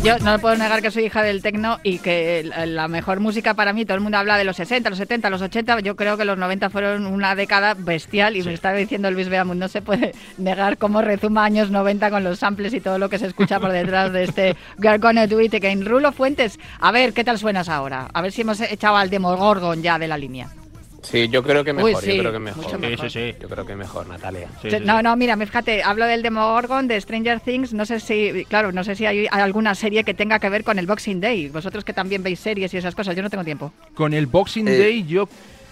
Yo 0.02 0.18
no 0.18 0.36
puedo 0.40 0.56
negar 0.56 0.82
que 0.82 0.90
soy 0.90 1.04
hija 1.04 1.22
del 1.22 1.42
tecno 1.42 1.78
y 1.84 2.00
que 2.00 2.42
la- 2.66 2.88
mejor 2.88 3.20
música 3.20 3.54
para 3.54 3.72
mí, 3.72 3.84
todo 3.84 3.94
el 3.94 4.00
mundo 4.00 4.18
habla 4.18 4.36
de 4.36 4.42
los 4.42 4.56
60, 4.56 4.90
los 4.90 4.98
70, 4.98 5.30
los 5.30 5.40
80, 5.42 5.78
yo 5.78 5.94
creo 5.94 6.16
que 6.16 6.24
los 6.24 6.36
90 6.36 6.70
fueron 6.70 7.06
una 7.06 7.36
década 7.36 7.74
bestial 7.74 8.36
y 8.36 8.42
me 8.42 8.52
estaba 8.52 8.74
diciendo 8.76 9.12
Luis 9.12 9.28
Beamut, 9.28 9.56
no 9.56 9.68
se 9.68 9.80
puede 9.80 10.12
negar 10.38 10.76
cómo 10.76 11.02
rezuma 11.02 11.44
años 11.44 11.70
90 11.70 12.10
con 12.10 12.24
los 12.24 12.40
samples 12.40 12.74
y 12.74 12.80
todo 12.80 12.98
lo 12.98 13.08
que 13.08 13.18
se 13.20 13.26
escucha 13.28 13.60
por 13.60 13.70
detrás 13.70 14.12
de 14.12 14.24
este 14.24 14.56
We 14.78 14.88
Are 14.88 14.98
Gonna 14.98 15.28
Do 15.28 15.40
It 15.40 15.54
Again. 15.54 15.86
Rulo 15.86 16.10
Fuentes, 16.10 16.58
a 16.80 16.90
ver, 16.90 17.12
¿qué 17.12 17.22
tal 17.22 17.38
suenas 17.38 17.68
ahora? 17.68 18.08
A 18.12 18.22
ver 18.22 18.32
si 18.32 18.40
hemos 18.40 18.60
echado 18.60 18.96
al 18.96 19.08
Demogorgon 19.08 19.82
ya 19.82 20.00
de 20.00 20.08
la 20.08 20.18
línea. 20.18 20.48
Sí, 21.02 21.28
yo 21.28 21.42
creo 21.42 21.64
que 21.64 21.72
mejor, 21.72 21.90
Uy, 21.94 22.00
sí, 22.00 22.14
yo 22.16 22.20
creo 22.22 22.32
que 22.32 22.38
mejor. 22.38 22.78
mejor. 22.80 22.98
Sí, 22.98 23.10
sí, 23.10 23.32
sí. 23.32 23.34
Yo 23.40 23.48
creo 23.48 23.66
que 23.66 23.74
mejor, 23.74 24.06
Natalia. 24.06 24.48
Sí, 24.62 24.70
Se- 24.70 24.78
sí, 24.78 24.84
no, 24.84 24.98
sí. 24.98 25.02
no, 25.02 25.16
mira, 25.16 25.36
fíjate, 25.36 25.82
hablo 25.82 26.06
del 26.06 26.22
Demogorgon, 26.22 26.86
de 26.88 27.00
Stranger 27.00 27.40
Things, 27.40 27.72
no 27.74 27.84
sé 27.84 27.98
si, 28.00 28.44
claro, 28.48 28.70
no 28.72 28.84
sé 28.84 28.94
si 28.94 29.04
hay, 29.06 29.26
hay 29.30 29.40
alguna 29.40 29.74
serie 29.74 30.04
que 30.04 30.14
tenga 30.14 30.38
que 30.38 30.48
ver 30.48 30.62
con 30.64 30.78
el 30.78 30.86
Boxing 30.86 31.20
Day. 31.20 31.48
Vosotros 31.48 31.84
que 31.84 31.92
también 31.92 32.22
veis 32.22 32.38
series 32.40 32.72
y 32.72 32.76
esas 32.76 32.94
cosas, 32.94 33.16
yo 33.16 33.22
no 33.22 33.30
tengo 33.30 33.44
tiempo. 33.44 33.72
Con 33.94 34.14
el 34.14 34.26
Boxing 34.26 34.68
Eh. 34.68 34.78
Day 34.78 35.04
yo 35.04 35.28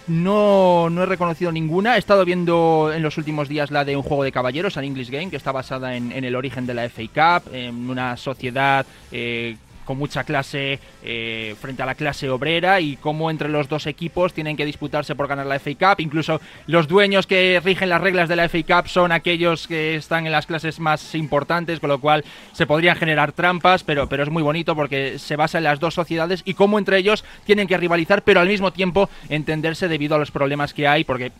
no, 0.07 0.89
no 0.89 1.03
he 1.03 1.05
reconocido 1.05 1.51
ninguna. 1.51 1.95
He 1.95 1.99
estado 1.99 2.25
viendo 2.25 2.91
en 2.93 3.01
los 3.01 3.17
últimos 3.17 3.47
días 3.47 3.71
la 3.71 3.85
de 3.85 3.95
un 3.95 4.03
juego 4.03 4.23
de 4.23 4.31
caballeros, 4.31 4.75
an 4.77 4.83
English 4.83 5.09
Game, 5.09 5.29
que 5.29 5.37
está 5.37 5.51
basada 5.51 5.95
en, 5.95 6.11
en 6.11 6.25
el 6.25 6.35
origen 6.35 6.65
de 6.65 6.73
la 6.73 6.89
FA 6.89 7.03
Cup, 7.41 7.53
en 7.53 7.89
una 7.89 8.17
sociedad 8.17 8.85
eh, 9.11 9.55
con 9.91 9.97
mucha 9.97 10.23
clase 10.23 10.79
eh, 11.03 11.53
frente 11.59 11.83
a 11.83 11.85
la 11.85 11.95
clase 11.95 12.29
obrera 12.29 12.79
y 12.79 12.95
cómo 12.95 13.29
entre 13.29 13.49
los 13.49 13.67
dos 13.67 13.87
equipos 13.87 14.33
tienen 14.33 14.55
que 14.55 14.63
disputarse 14.63 15.15
por 15.15 15.27
ganar 15.27 15.45
la 15.45 15.59
FA 15.59 15.71
Cup. 15.71 15.99
Incluso 15.99 16.39
los 16.65 16.87
dueños 16.87 17.27
que 17.27 17.61
rigen 17.61 17.89
las 17.89 17.99
reglas 17.99 18.29
de 18.29 18.37
la 18.37 18.47
FA 18.47 18.63
Cup 18.63 18.87
son 18.87 19.11
aquellos 19.11 19.67
que 19.67 19.95
están 19.95 20.25
en 20.25 20.31
las 20.31 20.45
clases 20.45 20.79
más 20.79 21.13
importantes, 21.13 21.81
con 21.81 21.89
lo 21.89 21.99
cual 21.99 22.23
se 22.53 22.65
podrían 22.65 22.95
generar 22.95 23.33
trampas, 23.33 23.83
pero, 23.83 24.07
pero 24.07 24.23
es 24.23 24.29
muy 24.29 24.43
bonito 24.43 24.77
porque 24.77 25.19
se 25.19 25.35
basa 25.35 25.57
en 25.57 25.65
las 25.65 25.81
dos 25.81 25.93
sociedades 25.93 26.41
y 26.45 26.53
cómo 26.53 26.79
entre 26.79 26.97
ellos 26.97 27.25
tienen 27.43 27.67
que 27.67 27.75
rivalizar, 27.75 28.21
pero 28.21 28.39
al 28.39 28.47
mismo 28.47 28.71
tiempo 28.71 29.09
entenderse 29.27 29.89
debido 29.89 30.15
a 30.15 30.19
los 30.19 30.31
problemas 30.31 30.73
que 30.73 30.87
hay, 30.87 31.03
porque 31.03 31.33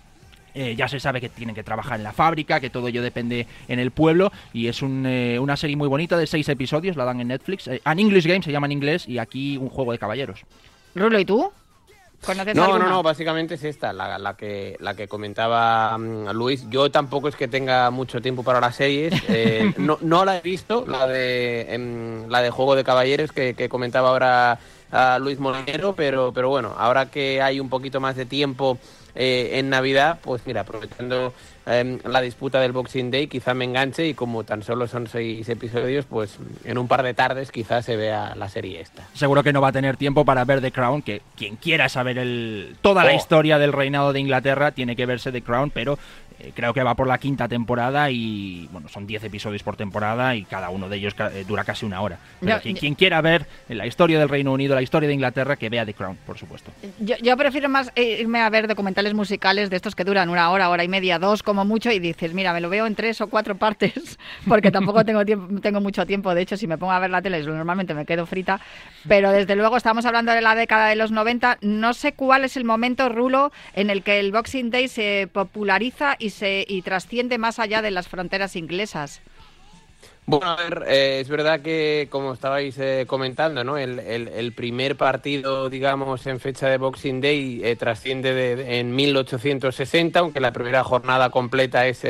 eh, 0.53 0.75
ya 0.75 0.87
se 0.87 0.99
sabe 0.99 1.21
que 1.21 1.29
tienen 1.29 1.55
que 1.55 1.63
trabajar 1.63 1.97
en 1.97 2.03
la 2.03 2.13
fábrica, 2.13 2.59
que 2.59 2.69
todo 2.69 2.87
ello 2.87 3.01
depende 3.01 3.47
en 3.67 3.79
el 3.79 3.91
pueblo 3.91 4.31
y 4.53 4.67
es 4.67 4.81
un, 4.81 5.05
eh, 5.05 5.39
una 5.39 5.57
serie 5.57 5.75
muy 5.75 5.87
bonita 5.87 6.17
de 6.17 6.27
seis 6.27 6.47
episodios, 6.49 6.95
la 6.95 7.05
dan 7.05 7.21
en 7.21 7.29
Netflix. 7.29 7.67
Eh, 7.67 7.81
An 7.83 7.99
English 7.99 8.25
Game 8.27 8.43
se 8.43 8.51
llama 8.51 8.67
en 8.67 8.73
inglés 8.73 9.07
y 9.07 9.17
aquí 9.17 9.57
un 9.57 9.69
juego 9.69 9.91
de 9.91 9.97
caballeros. 9.99 10.41
Rulo, 10.95 11.19
¿y 11.19 11.25
tú? 11.25 11.51
¿Conoces 12.25 12.55
No, 12.55 12.65
alguna? 12.65 12.85
no, 12.85 12.89
no, 12.91 13.03
básicamente 13.03 13.55
es 13.55 13.63
esta, 13.63 13.91
la, 13.93 14.19
la 14.19 14.35
que, 14.35 14.75
la 14.79 14.93
que 14.93 15.07
comentaba 15.07 15.97
mm, 15.97 16.29
Luis. 16.33 16.69
Yo 16.69 16.91
tampoco 16.91 17.27
es 17.27 17.35
que 17.35 17.47
tenga 17.47 17.89
mucho 17.89 18.21
tiempo 18.21 18.43
para 18.43 18.59
las 18.61 18.75
series. 18.75 19.11
eh, 19.27 19.73
no, 19.77 19.97
no 20.01 20.23
la 20.23 20.37
he 20.37 20.41
visto, 20.41 20.85
la 20.87 21.07
de, 21.07 21.73
em, 21.73 22.27
la 22.29 22.43
de 22.43 22.51
Juego 22.51 22.75
de 22.75 22.83
Caballeros 22.83 23.31
que, 23.31 23.55
que 23.55 23.69
comentaba 23.69 24.09
ahora 24.09 24.59
a 24.91 25.17
Luis 25.17 25.39
Molinero, 25.39 25.95
pero, 25.95 26.31
pero 26.31 26.49
bueno, 26.49 26.75
ahora 26.77 27.07
que 27.07 27.41
hay 27.41 27.59
un 27.59 27.69
poquito 27.69 27.99
más 27.99 28.15
de 28.15 28.25
tiempo 28.27 28.77
eh, 29.15 29.51
en 29.59 29.69
Navidad, 29.69 30.19
pues 30.21 30.41
mira, 30.45 30.61
aprovechando 30.61 31.33
em, 31.65 31.99
la 32.05 32.21
disputa 32.21 32.59
del 32.59 32.71
Boxing 32.71 33.11
Day, 33.11 33.27
quizá 33.27 33.53
me 33.53 33.65
enganche 33.65 34.07
y 34.07 34.13
como 34.13 34.43
tan 34.43 34.63
solo 34.63 34.87
son 34.87 35.07
seis 35.07 35.47
episodios, 35.49 36.05
pues 36.05 36.37
en 36.63 36.77
un 36.77 36.87
par 36.87 37.03
de 37.03 37.13
tardes 37.13 37.51
quizás 37.51 37.85
se 37.85 37.95
vea 37.95 38.33
la 38.35 38.49
serie 38.49 38.81
esta. 38.81 39.03
Seguro 39.13 39.43
que 39.43 39.53
no 39.53 39.61
va 39.61 39.69
a 39.69 39.71
tener 39.73 39.97
tiempo 39.97 40.25
para 40.25 40.43
ver 40.45 40.61
The 40.61 40.71
Crown, 40.71 41.01
que 41.01 41.21
quien 41.35 41.55
quiera 41.57 41.89
saber 41.89 42.17
el, 42.17 42.75
toda 42.81 43.03
la 43.03 43.11
Oh. 43.11 43.15
historia 43.15 43.57
del 43.59 43.73
reinado 43.73 44.13
de 44.13 44.19
Inglaterra 44.19 44.71
tiene 44.71 44.95
que 44.95 45.05
verse 45.05 45.31
The 45.31 45.41
Crown, 45.41 45.69
pero 45.71 45.97
creo 46.55 46.73
que 46.73 46.83
va 46.83 46.95
por 46.95 47.07
la 47.07 47.17
quinta 47.17 47.47
temporada 47.47 48.09
y 48.11 48.67
bueno, 48.71 48.87
son 48.89 49.05
10 49.07 49.23
episodios 49.25 49.63
por 49.63 49.75
temporada 49.75 50.35
y 50.35 50.43
cada 50.43 50.69
uno 50.69 50.89
de 50.89 50.97
ellos 50.97 51.13
eh, 51.19 51.45
dura 51.47 51.63
casi 51.63 51.85
una 51.85 52.01
hora. 52.01 52.17
Pero 52.39 52.51
Ya- 52.57 52.59
quien, 52.61 52.75
ya- 52.75 52.79
quien 52.79 52.95
quiera 52.95 53.21
ver 53.21 53.45
la 53.69 53.85
historia 53.85 54.19
del 54.19 54.29
Reino 54.29 54.51
Unido, 54.53 54.75
la 54.75 54.81
historia 54.81 55.07
de 55.07 55.13
Inglaterra, 55.13 55.55
que 55.55 55.69
vea 55.69 55.85
The 55.85 55.93
Crown, 55.93 56.17
por 56.25 56.37
supuesto. 56.37 56.71
Yo, 56.99 57.15
yo 57.21 57.37
prefiero 57.37 57.69
más 57.69 57.91
eh, 57.95 58.17
irme 58.21 58.41
a 58.41 58.49
ver 58.49 58.67
documentales 58.67 59.13
musicales 59.13 59.69
de 59.69 59.75
estos 59.75 59.95
que 59.95 60.03
duran 60.03 60.29
una 60.29 60.49
hora, 60.49 60.69
hora 60.69 60.83
y 60.83 60.87
media, 60.87 61.19
dos 61.19 61.43
como 61.43 61.63
mucho, 61.65 61.91
y 61.91 61.99
dices, 61.99 62.33
mira, 62.33 62.53
me 62.53 62.61
lo 62.61 62.69
veo 62.69 62.85
en 62.87 62.95
tres 62.95 63.21
o 63.21 63.27
cuatro 63.27 63.55
partes, 63.55 64.17
porque 64.47 64.71
tampoco 64.71 65.05
tengo 65.05 65.23
tiempo, 65.25 65.61
tengo 65.61 65.79
mucho 65.81 66.05
tiempo. 66.05 66.33
De 66.33 66.41
hecho, 66.41 66.57
si 66.57 66.67
me 66.67 66.77
pongo 66.77 66.91
a 66.93 66.99
ver 66.99 67.09
la 67.11 67.21
tele, 67.21 67.41
normalmente 67.43 67.93
me 67.93 68.05
quedo 68.05 68.25
frita. 68.25 68.59
Pero 69.07 69.31
desde 69.31 69.55
luego 69.55 69.77
estamos 69.77 70.05
hablando 70.05 70.31
de 70.31 70.41
la 70.41 70.55
década 70.55 70.87
de 70.87 70.95
los 70.95 71.11
90. 71.11 71.59
No 71.61 71.93
sé 71.93 72.13
cuál 72.13 72.43
es 72.45 72.57
el 72.57 72.63
momento, 72.65 73.09
Rulo, 73.09 73.51
en 73.73 73.89
el 73.89 74.03
que 74.03 74.19
el 74.19 74.31
Boxing 74.31 74.69
Day 74.71 74.87
se 74.87 75.29
populariza 75.31 76.15
y 76.19 76.30
y 76.41 76.81
trasciende 76.81 77.37
más 77.37 77.59
allá 77.59 77.81
de 77.81 77.91
las 77.91 78.07
fronteras 78.07 78.55
inglesas. 78.55 79.21
Bueno, 80.27 80.51
a 80.51 80.55
ver, 80.55 80.83
eh, 80.87 81.19
es 81.19 81.27
verdad 81.29 81.61
que, 81.61 82.07
como 82.11 82.33
estabais 82.33 82.77
eh, 82.77 83.05
comentando, 83.07 83.63
¿no? 83.63 83.75
El, 83.77 84.53
primer 84.55 84.95
partido, 84.95 85.67
digamos, 85.69 86.25
en 86.27 86.39
fecha 86.39 86.69
de 86.69 86.77
Boxing 86.77 87.19
Day 87.21 87.61
eh, 87.63 87.75
trasciende 87.75 88.31
de- 88.33 88.55
de- 88.55 88.79
en 88.79 88.95
1860, 88.95 90.19
aunque 90.19 90.39
la 90.39 90.53
primera 90.53 90.83
jornada 90.83 91.31
completa 91.31 91.87
es 91.87 92.03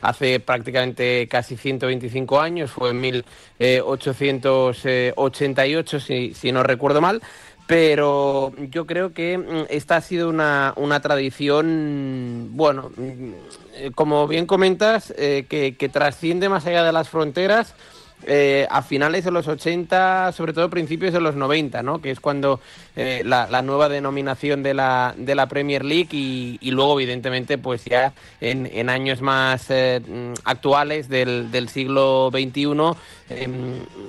hace 0.00 0.38
prácticamente 0.40 1.26
casi 1.28 1.56
125 1.56 2.40
años, 2.40 2.70
fue 2.70 2.90
en 2.90 3.00
1888, 3.00 6.00
si, 6.00 6.34
si 6.34 6.52
no 6.52 6.62
recuerdo 6.62 7.00
mal. 7.00 7.20
Pero 7.66 8.52
yo 8.70 8.86
creo 8.86 9.12
que 9.12 9.38
mm, 9.38 9.66
esta 9.70 9.96
ha 9.96 10.00
sido 10.00 10.28
una, 10.28 10.72
una 10.76 11.00
tradición, 11.00 12.50
bueno, 12.52 12.90
mm, 12.96 13.90
como 13.94 14.28
bien 14.28 14.46
comentas, 14.46 15.12
eh, 15.16 15.46
que, 15.48 15.76
que 15.76 15.88
trasciende 15.88 16.48
más 16.48 16.66
allá 16.66 16.84
de 16.84 16.92
las 16.92 17.08
fronteras. 17.08 17.74
eh, 18.24 18.66
a 18.70 18.82
finales 18.82 19.24
de 19.24 19.30
los 19.30 19.46
80, 19.46 20.32
sobre 20.32 20.52
todo 20.52 20.70
principios 20.70 21.12
de 21.12 21.20
los 21.20 21.36
90, 21.36 21.82
¿no? 21.82 22.00
que 22.00 22.10
es 22.10 22.18
cuando 22.20 22.60
eh, 22.96 23.22
la, 23.24 23.62
nueva 23.62 23.88
denominación 23.88 24.62
de 24.62 24.74
la, 24.74 25.14
de 25.16 25.34
la 25.34 25.46
Premier 25.46 25.84
League 25.84 26.08
y, 26.12 26.58
y 26.60 26.70
luego, 26.70 26.98
evidentemente, 26.98 27.58
pues 27.58 27.84
ya 27.84 28.14
en, 28.40 28.66
en 28.72 28.88
años 28.88 29.20
más 29.20 29.68
mm, 29.70 30.32
actuales 30.44 31.08
del, 31.08 31.50
del 31.50 31.68
siglo 31.68 32.30
XXI, 32.32 32.66
eh, 33.28 33.48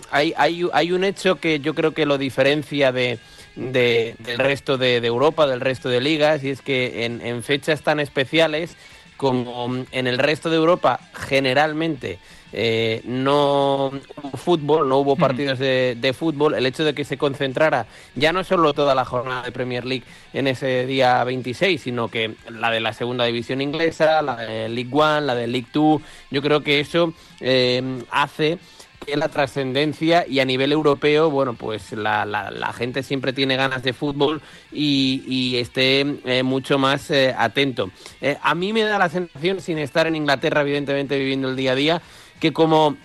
hay, 0.10 0.34
hay, 0.38 0.68
hay 0.72 0.92
un 0.92 1.04
hecho 1.04 1.36
que 1.36 1.60
yo 1.60 1.76
creo 1.76 1.94
que 1.94 2.06
lo 2.06 2.18
diferencia 2.18 2.92
de, 2.92 3.20
de- 3.58 4.16
del 4.20 4.38
resto 4.38 4.78
de, 4.78 5.02
de 5.02 5.08
Europa, 5.08 5.46
del 5.48 5.60
resto 5.62 5.90
de 5.90 6.00
ligas, 6.00 6.44
y 6.44 6.50
es 6.52 6.62
que 6.62 7.06
en, 7.06 7.22
en 7.26 7.44
fechas 7.44 7.82
tan 7.82 8.00
especiales 8.00 8.78
como 9.18 9.74
en 9.92 10.06
el 10.08 10.20
resto 10.20 10.50
de 10.52 10.58
Europa 10.58 11.00
generalmente 11.14 12.20
eh, 12.54 13.02
no 13.04 13.88
hubo 13.88 14.38
fútbol, 14.38 14.88
no 14.88 15.00
hubo 15.00 15.16
partidos 15.18 15.58
de, 15.60 15.98
de 16.00 16.14
fútbol, 16.14 16.54
el 16.54 16.66
hecho 16.68 16.86
de 16.86 16.94
que 16.94 17.04
se 17.04 17.18
concentrara 17.18 17.88
ya 18.16 18.32
no 18.32 18.44
solo 18.44 18.74
toda 18.74 18.94
la 18.96 19.04
jornada 19.06 19.42
de 19.44 19.52
Premier 19.52 19.86
League 19.86 20.06
en 20.34 20.48
ese 20.48 20.86
día 20.86 21.24
26, 21.24 21.82
sino 21.82 22.10
que 22.10 22.36
la 22.50 22.70
de 22.72 22.80
la 22.80 22.94
segunda 22.94 23.26
división 23.26 23.60
inglesa, 23.60 24.22
la 24.22 24.36
de 24.38 24.70
League 24.70 24.92
One, 24.94 25.22
la 25.22 25.36
de 25.36 25.48
League 25.48 25.68
Two, 25.74 26.00
yo 26.32 26.42
creo 26.44 26.62
que 26.62 26.80
eso 26.80 27.12
eh, 27.42 27.82
hace 28.12 28.60
que 29.08 29.16
la 29.16 29.30
trascendencia 29.30 30.26
y 30.28 30.40
a 30.42 30.46
nivel 30.46 30.74
europeo, 30.74 31.30
bueno, 31.32 31.54
pues 31.54 31.94
la, 31.94 32.26
la- 32.26 32.52
la 32.52 32.74
gente 32.74 33.04
siempre 33.04 33.32
tiene 33.32 33.56
ganas 33.56 33.82
de 33.82 33.94
fútbol 33.94 34.42
y, 34.72 35.24
y 35.26 35.56
esté 35.58 36.02
eh, 36.26 36.44
mucho 36.44 36.78
más 36.78 37.10
eh, 37.10 37.34
atento. 37.38 37.90
Eh, 38.20 38.38
a 38.42 38.54
mí 38.54 38.74
me 38.74 38.82
da 38.84 39.00
la 39.00 39.08
sensación, 39.10 39.62
sin 39.62 39.78
estar 39.78 40.08
en 40.08 40.18
Inglaterra, 40.18 40.60
evidentemente 40.62 41.18
viviendo 41.18 41.50
el 41.50 41.56
día 41.56 41.72
a 41.72 41.76
día, 41.76 42.02
que 42.42 42.52
como 42.52 42.98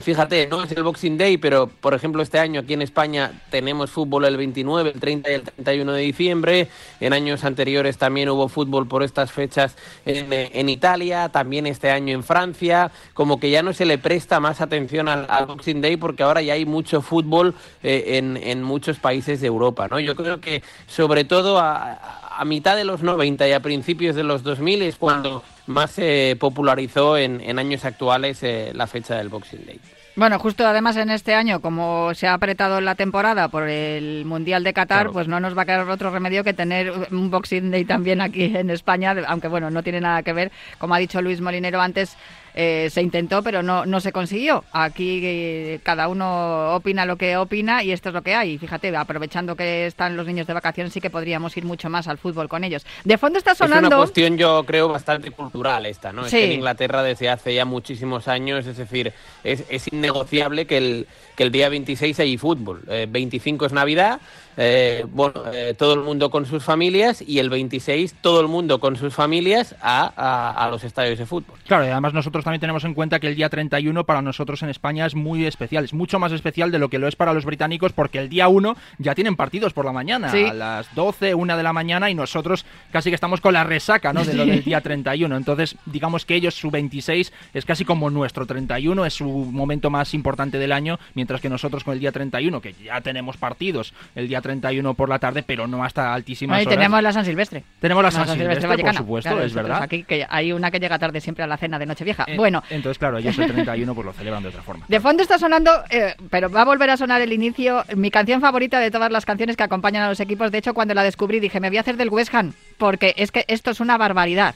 Fíjate, 0.00 0.46
no 0.46 0.62
es 0.62 0.70
el 0.72 0.82
Boxing 0.82 1.16
Day, 1.16 1.38
pero 1.38 1.68
por 1.68 1.94
ejemplo 1.94 2.22
este 2.22 2.38
año 2.38 2.60
aquí 2.60 2.74
en 2.74 2.82
España 2.82 3.32
tenemos 3.50 3.90
fútbol 3.90 4.26
el 4.26 4.36
29, 4.36 4.90
el 4.94 5.00
30 5.00 5.30
y 5.30 5.34
el 5.34 5.42
31 5.42 5.92
de 5.92 6.02
diciembre. 6.02 6.68
En 7.00 7.14
años 7.14 7.44
anteriores 7.44 7.96
también 7.96 8.28
hubo 8.28 8.48
fútbol 8.48 8.86
por 8.86 9.02
estas 9.02 9.32
fechas 9.32 9.74
en, 10.04 10.32
eh, 10.32 10.50
en 10.52 10.68
Italia, 10.68 11.30
también 11.30 11.66
este 11.66 11.90
año 11.90 12.14
en 12.14 12.22
Francia. 12.22 12.90
Como 13.14 13.40
que 13.40 13.50
ya 13.50 13.62
no 13.62 13.72
se 13.72 13.86
le 13.86 13.96
presta 13.96 14.38
más 14.38 14.60
atención 14.60 15.08
al, 15.08 15.46
Boxing 15.46 15.80
Day 15.80 15.96
porque 15.96 16.22
ahora 16.22 16.42
ya 16.42 16.52
hay 16.52 16.66
mucho 16.66 17.00
fútbol 17.00 17.54
eh, 17.82 18.18
en, 18.18 18.62
muchos 18.62 18.98
países 18.98 19.40
de 19.40 19.46
Europa. 19.46 19.88
¿no? 19.90 19.98
Yo 19.98 20.14
creo 20.14 20.40
que 20.40 20.62
sobre 20.86 21.24
todo 21.24 21.58
a- 21.58 22.25
a 22.36 22.44
mitad 22.44 22.76
de 22.76 22.84
los 22.84 23.02
90 23.02 23.46
y 23.48 23.52
a 23.52 23.60
principios 23.60 24.14
de 24.16 24.22
los 24.24 24.42
2000 24.42 24.82
es 24.82 24.96
cuando 24.96 25.42
más 25.66 25.90
se 25.92 26.36
popularizó 26.38 27.16
en, 27.18 27.40
en 27.40 27.58
años 27.58 27.84
actuales 27.84 28.42
eh, 28.42 28.72
la 28.74 28.86
fecha 28.86 29.16
del 29.16 29.28
Boxing 29.28 29.66
Day. 29.66 29.80
Bueno, 30.18 30.38
justo 30.38 30.66
además 30.66 30.96
en 30.96 31.10
este 31.10 31.34
año, 31.34 31.60
como 31.60 32.14
se 32.14 32.26
ha 32.26 32.32
apretado 32.32 32.80
la 32.80 32.94
temporada 32.94 33.48
por 33.48 33.68
el 33.68 34.24
Mundial 34.24 34.64
de 34.64 34.72
Qatar, 34.72 34.98
Claro. 35.00 35.12
pues 35.12 35.28
no 35.28 35.40
nos 35.40 35.54
va 35.56 35.62
a 35.62 35.66
quedar 35.66 35.86
otro 35.90 36.10
remedio 36.10 36.42
que 36.42 36.54
tener 36.54 36.90
un 37.10 37.30
Boxing 37.30 37.70
Day 37.70 37.84
también 37.84 38.22
aquí 38.22 38.44
en 38.56 38.70
España, 38.70 39.14
aunque 39.28 39.48
bueno, 39.48 39.70
no 39.70 39.82
tiene 39.82 40.00
nada 40.00 40.22
que 40.22 40.32
ver, 40.32 40.52
como 40.78 40.94
ha 40.94 40.98
dicho 40.98 41.20
Luis 41.20 41.42
Molinero 41.42 41.82
antes, 41.82 42.16
eh, 42.56 42.88
se 42.90 43.02
intentó, 43.02 43.42
pero 43.42 43.62
no, 43.62 43.86
no 43.86 44.00
se 44.00 44.10
consiguió. 44.12 44.64
Aquí 44.72 45.20
eh, 45.22 45.80
cada 45.82 46.08
uno 46.08 46.74
opina 46.74 47.04
lo 47.06 47.16
que 47.16 47.36
opina 47.36 47.84
y 47.84 47.92
esto 47.92 48.08
es 48.08 48.14
lo 48.14 48.22
que 48.22 48.34
hay. 48.34 48.56
Fíjate, 48.58 48.96
aprovechando 48.96 49.54
que 49.54 49.86
están 49.86 50.16
los 50.16 50.26
niños 50.26 50.46
de 50.46 50.54
vacaciones, 50.54 50.92
sí 50.92 51.00
que 51.00 51.10
podríamos 51.10 51.56
ir 51.56 51.64
mucho 51.64 51.88
más 51.90 52.08
al 52.08 52.18
fútbol 52.18 52.48
con 52.48 52.64
ellos. 52.64 52.84
De 53.04 53.18
fondo 53.18 53.38
está 53.38 53.52
Es 53.52 53.60
una 53.60 53.76
sonando... 53.76 53.98
cuestión, 53.98 54.38
yo 54.38 54.64
creo, 54.64 54.88
bastante 54.88 55.30
cultural 55.30 55.86
esta, 55.86 56.12
¿no? 56.12 56.24
Es 56.26 56.32
que 56.32 56.46
en 56.46 56.52
Inglaterra 56.52 57.02
desde 57.02 57.28
hace 57.28 57.54
ya 57.54 57.64
muchísimos 57.64 58.26
años, 58.26 58.66
es 58.66 58.76
decir, 58.78 59.12
es, 59.44 59.64
es 59.68 59.92
innegociable 59.92 60.66
que 60.66 60.78
el, 60.78 61.06
que 61.36 61.42
el 61.42 61.52
día 61.52 61.68
26 61.68 62.18
hay 62.20 62.36
fútbol. 62.38 62.82
Eh, 62.88 63.06
25 63.08 63.66
es 63.66 63.72
Navidad, 63.72 64.20
eh, 64.56 65.04
bueno, 65.10 65.34
eh, 65.52 65.74
todo 65.76 65.92
el 65.92 66.00
mundo 66.00 66.30
con 66.30 66.46
sus 66.46 66.64
familias 66.64 67.22
y 67.26 67.38
el 67.40 67.50
26 67.50 68.14
todo 68.22 68.40
el 68.40 68.48
mundo 68.48 68.80
con 68.80 68.96
sus 68.96 69.12
familias 69.14 69.74
a, 69.82 70.10
a- 70.16 70.64
a 70.64 70.70
los 70.70 70.82
estadios 70.84 71.18
de 71.18 71.26
fútbol. 71.26 71.58
Claro, 71.66 71.84
y 71.84 71.88
además 71.88 72.14
nosotros 72.14 72.45
también 72.46 72.60
tenemos 72.60 72.84
en 72.84 72.94
cuenta 72.94 73.18
que 73.18 73.26
el 73.26 73.34
día 73.34 73.48
31 73.48 74.04
para 74.04 74.22
nosotros 74.22 74.62
en 74.62 74.68
España 74.68 75.04
es 75.04 75.16
muy 75.16 75.44
especial, 75.46 75.82
es 75.84 75.92
mucho 75.92 76.20
más 76.20 76.30
especial 76.30 76.70
de 76.70 76.78
lo 76.78 76.88
que 76.88 77.00
lo 77.00 77.08
es 77.08 77.16
para 77.16 77.32
los 77.32 77.44
británicos 77.44 77.92
porque 77.92 78.20
el 78.20 78.28
día 78.28 78.46
1 78.46 78.76
ya 78.98 79.16
tienen 79.16 79.34
partidos 79.34 79.72
por 79.72 79.84
la 79.84 79.90
mañana, 79.90 80.28
Sí. 80.30 80.44
a 80.44 80.54
las 80.54 80.94
12, 80.94 81.34
1 81.34 81.56
de 81.56 81.62
la 81.64 81.72
mañana 81.72 82.08
y 82.08 82.14
nosotros 82.14 82.64
casi 82.92 83.10
que 83.10 83.16
estamos 83.16 83.40
con 83.40 83.52
la 83.52 83.64
resaca 83.64 84.12
¿no? 84.12 84.24
de 84.24 84.34
lo 84.34 84.46
del 84.46 84.62
día 84.62 84.80
31. 84.80 85.36
Entonces, 85.36 85.74
digamos 85.86 86.24
que 86.24 86.36
ellos 86.36 86.54
su 86.54 86.70
26 86.70 87.32
es 87.52 87.64
casi 87.64 87.84
como 87.84 88.10
nuestro 88.10 88.46
31, 88.46 89.04
es 89.04 89.14
su 89.14 89.26
momento 89.28 89.90
más 89.90 90.14
importante 90.14 90.58
del 90.58 90.70
año, 90.70 91.00
mientras 91.14 91.40
que 91.40 91.48
nosotros 91.48 91.82
con 91.82 91.94
el 91.94 91.98
día 92.00 92.12
31, 92.12 92.60
que 92.60 92.74
ya 92.74 93.00
tenemos 93.00 93.36
partidos 93.36 93.92
el 94.14 94.28
día 94.28 94.40
31 94.40 94.94
por 94.94 95.08
la 95.08 95.18
tarde, 95.18 95.42
pero 95.42 95.66
no 95.66 95.82
hasta 95.82 96.14
altísimas 96.14 96.58
Ahí 96.58 96.66
horas. 96.66 96.78
tenemos 96.78 97.02
la 97.02 97.12
San 97.12 97.24
Silvestre. 97.24 97.64
Tenemos 97.80 98.04
la 98.04 98.10
La 98.10 98.12
San 98.12 98.28
Silvestre, 98.28 98.60
por 98.60 98.68
vallecana. 98.70 98.98
supuesto, 98.98 99.30
Claro, 99.30 99.44
es 99.44 99.52
verdad. 99.52 99.82
Aquí 99.82 100.04
que 100.04 100.24
hay 100.28 100.52
una 100.52 100.70
que 100.70 100.78
llega 100.78 100.96
tarde 100.98 101.20
siempre 101.20 101.42
a 101.42 101.48
la 101.48 101.56
cena 101.56 101.78
de 101.78 101.86
Nochevieja. 101.86 102.24
Eh, 102.36 102.38
bueno, 102.38 102.62
Entonces, 102.70 102.98
claro, 102.98 103.18
ellos 103.18 103.38
el 103.38 103.52
31 103.52 103.94
pues 103.94 104.04
lo 104.04 104.12
celebran 104.12 104.42
de 104.42 104.50
otra 104.50 104.62
forma. 104.62 104.84
de 104.88 105.00
fondo 105.00 105.22
está 105.22 105.38
sonando, 105.38 105.70
eh, 105.90 106.14
pero 106.30 106.50
va 106.50 106.62
a 106.62 106.64
volver 106.64 106.90
a 106.90 106.96
sonar 106.96 107.20
el 107.22 107.32
inicio, 107.32 107.84
mi 107.96 108.10
canción 108.10 108.40
favorita 108.40 108.78
de 108.78 108.90
todas 108.90 109.10
las 109.10 109.24
canciones 109.24 109.56
que 109.56 109.62
acompañan 109.62 110.02
a 110.02 110.08
los 110.08 110.20
equipos. 110.20 110.52
De 110.52 110.58
hecho, 110.58 110.74
cuando 110.74 110.94
la 110.94 111.02
descubrí 111.02 111.40
dije, 111.40 111.60
me 111.60 111.68
voy 111.68 111.78
a 111.78 111.80
hacer 111.80 111.96
del 111.96 112.10
West 112.10 112.34
Ham, 112.34 112.52
porque 112.78 113.14
es 113.16 113.32
que 113.32 113.44
esto 113.48 113.70
es 113.70 113.80
una 113.80 113.96
barbaridad. 113.98 114.54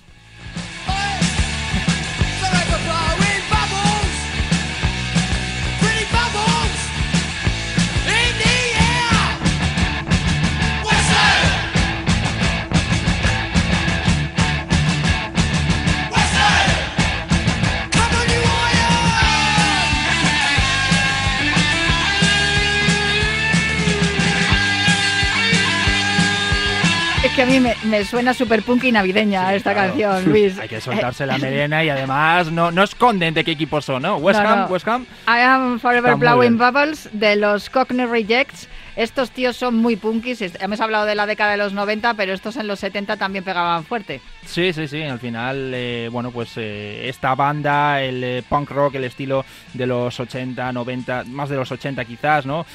Mí 27.51 27.61
me, 27.61 27.75
me 27.85 28.05
suena 28.05 28.33
súper 28.35 28.63
punk 28.63 28.85
y 28.85 28.93
navideña 28.93 29.49
Sí, 29.51 29.57
esta 29.57 29.73
claro. 29.73 29.89
canción, 29.89 30.25
Luis. 30.27 30.59
Hay 30.59 30.69
que 30.69 30.81
soltarse 30.81 31.27
la 31.27 31.39
melena 31.39 31.83
y 31.85 31.91
además 31.91 32.51
no, 32.51 32.71
no 32.71 32.83
esconden 32.83 33.35
de 33.35 33.45
qué 33.45 33.51
equipo 33.53 33.81
son, 33.81 34.03
¿no? 34.03 34.17
West 34.19 34.41
No, 34.41 34.49
Ham, 34.49 34.59
no. 34.61 34.67
West 34.67 34.87
Ham. 34.89 35.03
I 35.27 35.41
am 35.41 35.79
Forever 35.81 36.15
Blowing. 36.17 36.57
Bubbles 36.59 37.09
de 37.13 37.37
los 37.37 37.69
Cockney 37.71 38.07
Rejects. 38.07 38.69
Estos 39.01 39.31
tíos 39.31 39.57
son 39.57 39.77
muy 39.77 39.97
punkis. 39.97 40.43
Hemos 40.61 40.79
hablado 40.79 41.07
de 41.07 41.15
la 41.15 41.25
década 41.25 41.53
de 41.53 41.57
los 41.57 41.73
90, 41.73 42.13
pero 42.13 42.35
estos 42.35 42.59
en 42.59 42.67
los 42.67 42.81
70 42.81 43.17
también 43.17 43.43
pegaban 43.43 43.83
fuerte. 43.85 44.21
Sí, 44.45 44.75
sí, 44.75 44.87
sí. 44.89 45.01
Al 45.03 45.19
final, 45.19 45.73
eh, 45.75 46.11
bueno, 46.13 46.31
pues 46.31 46.53
eh, 46.59 47.09
esta 47.09 47.35
banda, 47.35 48.03
el 48.03 48.23
eh, 48.23 48.43
punk 48.47 48.71
rock, 48.71 48.97
el 48.97 49.05
estilo 49.05 49.47
de 49.73 49.87
los 49.87 50.21
80, 50.21 50.71
90, 50.73 51.25
más 51.29 51.49
de 51.49 51.57
los 51.57 51.73
80 51.73 52.05
quizás, 52.05 52.45
¿no? 52.45 52.67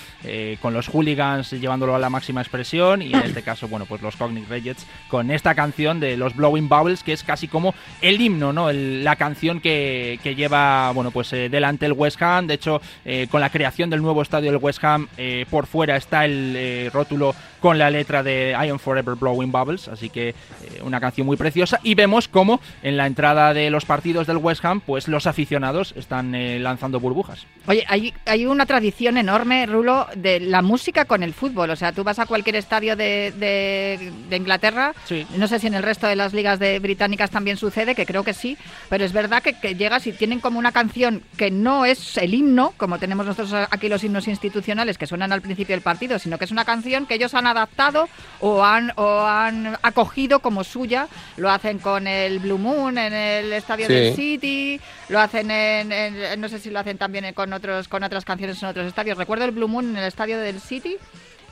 Con 0.61 0.73
los 0.73 0.87
hooligans 0.87 1.51
llevándolo 1.51 1.95
a 1.95 1.99
la 1.99 2.09
máxima 2.09 2.41
expresión 2.41 3.03
y 3.03 3.13
en 3.13 3.21
este 3.21 3.43
caso, 3.43 3.67
bueno, 3.67 3.85
pues 3.85 4.01
los 4.01 4.15
Cognitive 4.15 4.47
Rejects 4.49 4.87
con 5.07 5.29
esta 5.29 5.53
canción 5.53 5.99
de 5.99 6.17
los 6.17 6.35
Blowing 6.35 6.67
Bubbles, 6.67 7.03
que 7.03 7.13
es 7.13 7.23
casi 7.23 7.47
como 7.47 7.75
el 8.01 8.19
himno, 8.19 8.51
¿no? 8.51 8.71
El- 8.71 9.03
la 9.03 9.15
canción 9.15 9.59
que, 9.61 10.19
que 10.23 10.33
lleva, 10.33 10.89
bueno, 10.93 11.11
pues 11.11 11.29
delante 11.29 11.85
el 11.85 11.93
West 11.93 12.19
Ham. 12.23 12.47
De 12.47 12.55
hecho, 12.55 12.81
con 13.29 13.41
la 13.41 13.51
creación 13.51 13.91
del 13.91 14.01
nuevo 14.01 14.23
estadio 14.23 14.51
del 14.51 14.59
West 14.59 14.83
Ham, 14.83 15.07
por 15.51 15.67
fuera 15.67 15.95
está 15.97 16.14
el 16.23 16.53
eh, 16.55 16.89
rótulo 16.93 17.35
con 17.59 17.77
la 17.79 17.89
letra 17.89 18.21
de 18.21 18.51
I 18.51 18.69
am 18.69 18.77
forever 18.77 19.15
blowing 19.15 19.51
bubbles, 19.51 19.87
así 19.87 20.09
que 20.09 20.29
eh, 20.29 20.35
una 20.83 20.99
canción 21.01 21.25
muy 21.25 21.35
preciosa 21.35 21.79
y 21.81 21.95
vemos 21.95 22.27
cómo 22.27 22.61
en 22.83 22.95
la 22.95 23.07
entrada 23.07 23.55
de 23.55 23.71
los 23.71 23.85
partidos 23.85 24.27
del 24.27 24.37
West 24.37 24.63
Ham, 24.63 24.81
pues 24.81 25.07
los 25.07 25.25
aficionados 25.25 25.93
están 25.97 26.35
eh, 26.35 26.59
lanzando 26.59 26.99
burbujas. 26.99 27.47
Oye, 27.65 27.83
hay, 27.87 28.13
hay 28.27 28.45
una 28.45 28.67
tradición 28.67 29.17
enorme, 29.17 29.65
Rulo, 29.65 30.05
de 30.15 30.39
la 30.41 30.61
música 30.61 31.05
con 31.05 31.23
el 31.23 31.33
fútbol. 31.33 31.71
O 31.71 31.75
sea, 31.75 31.91
tú 31.91 32.03
vas 32.03 32.19
a 32.19 32.27
cualquier 32.27 32.55
estadio 32.55 32.95
de, 32.95 33.33
de- 33.35 34.11
de 34.29 34.37
Inglaterra, 34.37 34.93
Sí. 35.05 35.25
no 35.35 35.47
sé 35.47 35.57
si 35.57 35.65
en 35.65 35.73
el 35.73 35.81
resto 35.81 36.05
de 36.05 36.15
las 36.15 36.33
ligas 36.35 36.59
de 36.59 36.77
británicas 36.77 37.31
también 37.31 37.57
sucede, 37.57 37.95
que 37.95 38.05
creo 38.05 38.23
que 38.23 38.33
sí, 38.35 38.57
pero 38.89 39.03
es 39.03 39.11
verdad 39.11 39.41
que, 39.41 39.53
que 39.53 39.73
llegas 39.73 40.05
y 40.05 40.11
tienen 40.11 40.39
como 40.39 40.59
una 40.59 40.71
canción 40.71 41.23
que 41.35 41.49
no 41.49 41.83
es 41.85 42.17
el 42.17 42.35
himno, 42.35 42.75
como 42.77 42.99
tenemos 42.99 43.25
nosotros 43.25 43.67
aquí 43.71 43.89
los 43.89 44.03
himnos 44.03 44.27
institucionales 44.27 44.99
que 44.99 45.07
suenan 45.07 45.31
al 45.31 45.41
principio 45.41 45.73
del 45.75 45.81
partido, 45.81 46.04
sino 46.19 46.37
que 46.37 46.45
es 46.45 46.51
una 46.51 46.65
canción 46.65 47.05
que 47.05 47.15
ellos 47.15 47.33
han 47.33 47.47
adaptado 47.47 48.07
o 48.39 48.63
han, 48.63 48.91
o 48.95 49.21
han 49.21 49.77
acogido 49.81 50.39
como 50.39 50.63
suya. 50.63 51.07
Lo 51.37 51.49
hacen 51.51 51.79
con 51.79 52.07
el 52.07 52.39
Blue 52.39 52.57
Moon 52.57 52.97
en 52.97 53.13
el 53.13 53.51
estadio 53.53 53.87
Sí. 53.87 53.93
del 53.93 54.15
City, 54.15 54.81
lo 55.09 55.19
hacen 55.19 55.49
en, 55.51 55.91
en- 55.91 56.39
no 56.41 56.47
sé 56.49 56.59
si 56.59 56.69
lo 56.69 56.79
hacen 56.79 56.97
también 56.97 57.33
con 57.33 57.51
otros 57.53 57.87
con 57.87 58.03
otras 58.03 58.23
canciones 58.25 58.61
en 58.61 58.69
otros 58.69 58.87
estadios. 58.87 59.17
Recuerdo 59.17 59.45
el 59.45 59.51
Blue 59.51 59.67
Moon 59.67 59.89
en 59.89 59.97
el 59.97 60.05
estadio 60.05 60.37
del 60.39 60.59
City. 60.61 60.97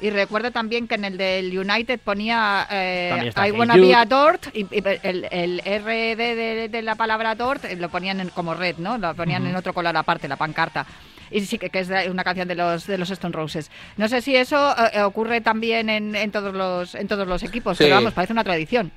Y 0.01 0.09
recuerdo 0.09 0.51
también 0.51 0.87
que 0.87 0.95
en 0.95 1.05
el 1.05 1.17
del 1.17 1.57
United 1.57 1.97
ponía 2.03 2.67
eh, 2.69 3.31
I 3.47 3.51
wanna 3.51 3.75
be 3.77 3.95
a 3.95 4.03
Dort 4.03 4.47
y, 4.53 4.61
y 4.63 4.83
el, 5.03 5.27
el 5.31 5.61
R 5.63 6.15
de, 6.17 6.35
de- 6.35 6.67
de 6.67 6.81
la 6.81 6.95
palabra 6.95 7.35
Dort 7.35 7.63
eh, 7.63 7.75
lo 7.77 7.87
ponían 7.87 8.19
en- 8.19 8.29
como 8.29 8.53
red, 8.53 8.75
¿no? 8.79 8.97
Lo 8.97 9.13
ponían 9.15 9.45
en 9.47 9.55
otro 9.55 9.71
color 9.73 9.95
aparte, 9.95 10.27
la 10.27 10.35
pancarta. 10.35 10.85
Y 11.33 11.41
sí 11.45 11.57
que, 11.57 11.69
que 11.69 11.79
es 11.79 11.89
una 12.09 12.23
canción 12.23 12.47
de 12.47 12.55
los 12.55 12.85
de 12.87 12.97
los 12.97 13.09
Stone 13.09 13.33
Roses. 13.33 13.71
No 13.97 14.07
sé 14.07 14.21
si 14.21 14.35
eso 14.35 14.71
eh, 14.77 14.91
eh, 14.93 15.01
ocurre 15.01 15.41
también 15.41 15.89
en, 15.89 16.15
en 16.15 16.31
todos 16.31 16.53
los 16.53 16.93
en 16.95 17.07
todos 17.07 17.27
los 17.27 17.41
equipos, 17.43 17.77
Sí. 17.77 17.85
pero 17.85 17.95
vamos, 17.95 18.13
parece 18.13 18.33
una 18.33 18.43
tradición. 18.43 18.91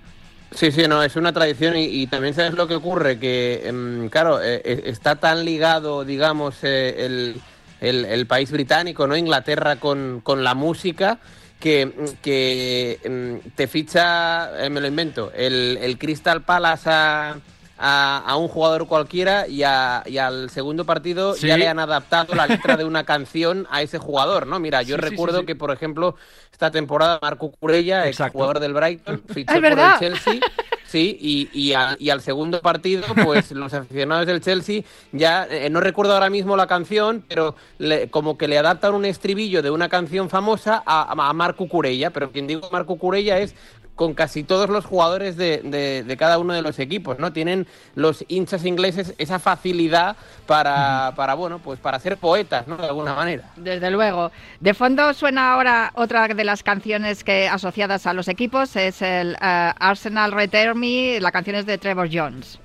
Sí, 0.52 0.70
sí, 0.70 0.86
no, 0.86 1.02
es 1.02 1.16
una 1.16 1.32
tradición 1.32 1.76
y, 1.76 1.86
y 1.86 2.06
también 2.06 2.32
sabes 2.34 2.52
lo 2.54 2.68
que 2.68 2.74
ocurre, 2.76 3.18
que 3.18 3.62
em, 3.66 4.08
claro, 4.10 4.40
eh, 4.42 4.82
está 4.84 5.16
tan 5.16 5.44
ligado, 5.44 6.04
digamos, 6.04 6.58
eh, 6.62 7.04
el, 7.04 7.40
el- 7.80 8.04
el 8.04 8.26
país 8.26 8.52
británico, 8.52 9.06
¿no? 9.08 9.16
Inglaterra 9.16 9.76
con, 9.76 10.20
con 10.22 10.44
la 10.44 10.54
música, 10.54 11.18
que, 11.58 11.90
que 12.22 13.00
em, 13.02 13.40
te 13.56 13.66
ficha, 13.66 14.50
me 14.70 14.80
lo 14.80 14.86
invento, 14.86 15.32
el, 15.34 15.78
el 15.82 15.98
Crystal 15.98 16.42
Palace 16.42 16.90
a, 16.90 17.36
a- 17.78 18.22
a 18.26 18.36
un 18.36 18.48
jugador 18.48 18.86
cualquiera 18.86 19.46
y, 19.48 19.62
a- 19.62 20.02
y 20.06 20.18
al 20.18 20.50
segundo 20.50 20.84
partido 20.84 21.34
Sí. 21.34 21.46
ya 21.46 21.56
le 21.56 21.68
han 21.68 21.78
adaptado 21.78 22.34
la 22.34 22.46
letra 22.46 22.76
de 22.76 22.84
una 22.84 23.04
canción 23.04 23.66
a 23.70 23.82
ese 23.82 23.98
jugador, 23.98 24.46
¿no? 24.46 24.58
Mira, 24.60 24.82
yo 24.82 24.96
Sí, 24.96 25.02
sí, 25.02 25.04
sí, 25.04 25.10
recuerdo 25.10 25.40
sí. 25.40 25.46
que, 25.46 25.56
por 25.56 25.70
ejemplo, 25.70 26.16
esta 26.52 26.70
temporada 26.70 27.18
Marco 27.20 27.50
Curella, 27.50 28.00
ex 28.06 28.16
Exacto. 28.16 28.32
jugador 28.34 28.60
del 28.60 28.72
Brighton, 28.74 29.22
fichó 29.28 29.52
Es 29.52 29.56
por 29.56 29.56
el 29.56 29.62
verdad. 29.62 29.98
Chelsea. 29.98 30.40
Sí, 30.86 31.18
y, 31.20 31.50
y, 31.52 31.72
a- 31.74 31.96
y 31.98 32.10
al 32.10 32.20
segundo 32.22 32.60
partido, 32.60 33.04
pues 33.24 33.50
los 33.50 33.74
aficionados 33.74 34.26
del 34.26 34.40
Chelsea 34.40 34.82
ya, 35.12 35.44
eh, 35.50 35.68
no 35.68 35.80
recuerdo 35.80 36.14
ahora 36.14 36.30
mismo 36.30 36.56
la 36.56 36.68
canción, 36.68 37.24
pero 37.28 37.56
le- 37.78 38.08
como 38.08 38.38
que 38.38 38.46
le 38.46 38.56
adaptan 38.56 38.94
un 38.94 39.04
estribillo 39.04 39.62
de 39.62 39.70
una 39.72 39.88
canción 39.88 40.30
famosa 40.30 40.82
a, 40.86 41.10
a 41.28 41.32
Marco 41.32 41.68
Curella, 41.68 42.10
pero 42.10 42.30
quien 42.30 42.46
digo 42.46 42.68
Marco 42.70 42.96
Curella 42.96 43.38
es 43.40 43.54
con 43.96 44.14
casi 44.14 44.44
todos 44.44 44.68
los 44.70 44.84
jugadores 44.84 45.36
de, 45.36 45.62
de- 45.64 46.04
de 46.04 46.16
cada 46.16 46.38
uno 46.38 46.52
de 46.54 46.62
los 46.62 46.78
equipos, 46.78 47.18
¿no? 47.18 47.32
Tienen 47.32 47.66
los 47.94 48.24
hinchas 48.28 48.64
ingleses 48.64 49.14
esa 49.18 49.38
facilidad 49.38 50.16
para, 50.46 51.12
para, 51.16 51.34
bueno, 51.34 51.58
pues 51.58 51.80
para 51.80 51.98
ser 51.98 52.16
poetas, 52.18 52.68
¿no? 52.68 52.76
De 52.76 52.86
alguna 52.86 53.14
manera. 53.14 53.50
Desde 53.56 53.90
luego. 53.90 54.30
De 54.60 54.74
fondo 54.74 55.12
suena 55.14 55.54
ahora 55.54 55.90
otra 55.94 56.28
de 56.28 56.44
las 56.44 56.62
canciones 56.62 57.24
que 57.24 57.48
asociadas 57.48 58.06
a 58.06 58.12
los 58.12 58.28
equipos, 58.28 58.76
es 58.76 59.00
el 59.02 59.32
eh, 59.40 59.72
Arsenal 59.80 60.32
Return 60.32 60.78
Me, 60.78 61.18
la 61.20 61.32
canción 61.32 61.56
es 61.56 61.66
de 61.66 61.78
Trevor 61.78 62.08
Jones. 62.12 62.60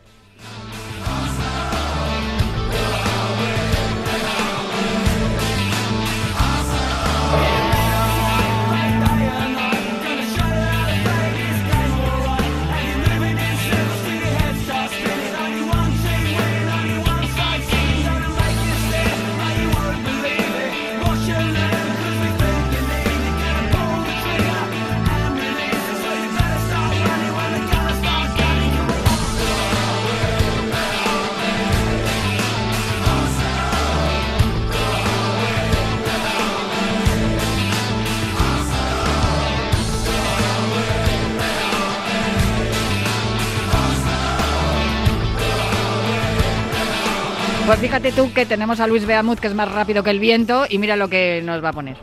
Pues 47.71 47.79
fíjate 47.79 48.12
tú 48.12 48.34
que 48.34 48.45
tenemos 48.45 48.81
a 48.81 48.86
Luis 48.88 49.05
Beamut, 49.05 49.39
que 49.39 49.47
es 49.47 49.53
más 49.53 49.71
rápido 49.71 50.03
que 50.03 50.10
el 50.10 50.19
viento, 50.19 50.65
y 50.67 50.77
mira 50.77 50.97
lo 50.97 51.07
que 51.07 51.41
nos 51.41 51.63
va 51.63 51.69
a 51.69 51.71
poner. 51.71 51.95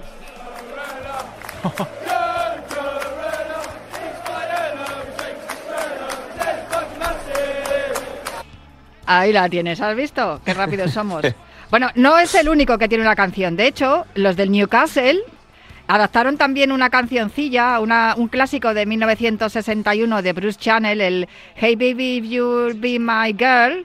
Ahí 9.06 9.32
la 9.32 9.48
tienes, 9.48 9.80
¿has 9.80 9.96
visto? 9.96 10.40
Qué 10.44 10.54
rápidos 10.54 10.92
somos. 10.92 11.22
Bueno, 11.70 11.90
no 11.96 12.18
es 12.18 12.34
el 12.34 12.48
único 12.48 12.78
que 12.78 12.88
tiene 12.88 13.04
una 13.04 13.14
canción. 13.14 13.54
De 13.54 13.66
hecho, 13.66 14.06
los 14.14 14.36
del 14.36 14.50
Newcastle 14.50 15.18
adaptaron 15.86 16.38
también 16.38 16.72
una 16.72 16.88
cancioncilla, 16.88 17.78
una- 17.80 18.14
un 18.16 18.28
clásico 18.28 18.72
de 18.72 18.86
1961 18.86 20.22
de 20.22 20.32
Bruce 20.32 20.58
Channel, 20.58 20.98
el 21.02 21.28
Hey 21.56 21.76
Baby, 21.76 22.16
If 22.16 22.24
You'll 22.24 22.72
Be 22.72 22.98
My 22.98 23.34
Girl, 23.38 23.84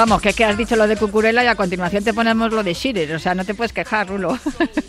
Vamos, 0.00 0.22
que 0.22 0.30
es 0.30 0.34
que 0.36 0.46
has 0.46 0.56
dicho 0.56 0.76
lo 0.76 0.86
de 0.88 0.96
Cucurella 0.96 1.44
y 1.44 1.46
a 1.46 1.54
continuación 1.54 2.02
te 2.02 2.14
ponemos 2.14 2.50
lo 2.54 2.62
de 2.62 2.72
Sheeter, 2.72 3.14
o 3.14 3.18
sea, 3.18 3.34
no 3.34 3.44
te 3.44 3.52
puedes 3.52 3.70
quejar, 3.74 4.08
Rulo. 4.08 4.38